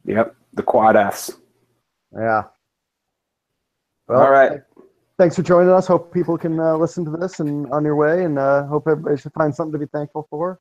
[0.06, 0.36] Yep.
[0.54, 1.32] The quad Fs.
[2.14, 2.44] Yeah.
[4.08, 4.62] Well, All right.
[5.18, 5.86] thanks for joining us.
[5.86, 9.18] Hope people can uh, listen to this and on your way, and uh, hope everybody
[9.18, 10.60] should find something to be thankful for.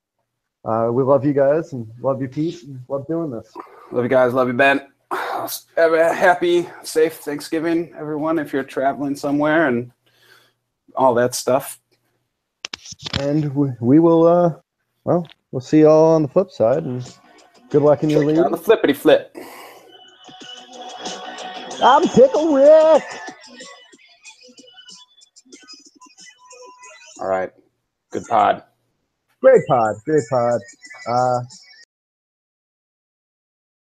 [0.65, 3.51] Uh, we love you guys and love you, Pete, and love doing this.
[3.91, 4.35] Love you guys.
[4.35, 4.89] Love you, Ben.
[5.11, 8.39] Have a happy, safe Thanksgiving, everyone.
[8.39, 9.93] If you're traveling somewhere and
[10.95, 11.81] all that stuff.
[13.21, 14.55] And we, we will, uh,
[15.05, 17.03] well, we'll see you all on the flip side, and
[17.71, 18.39] good luck in your league.
[18.39, 19.35] On the flippity flip.
[21.83, 23.03] I'm Tickle Rick.
[27.21, 27.51] All right.
[28.11, 28.63] Good pod.
[29.41, 30.61] Great pod, great pod.
[31.09, 31.41] Uh,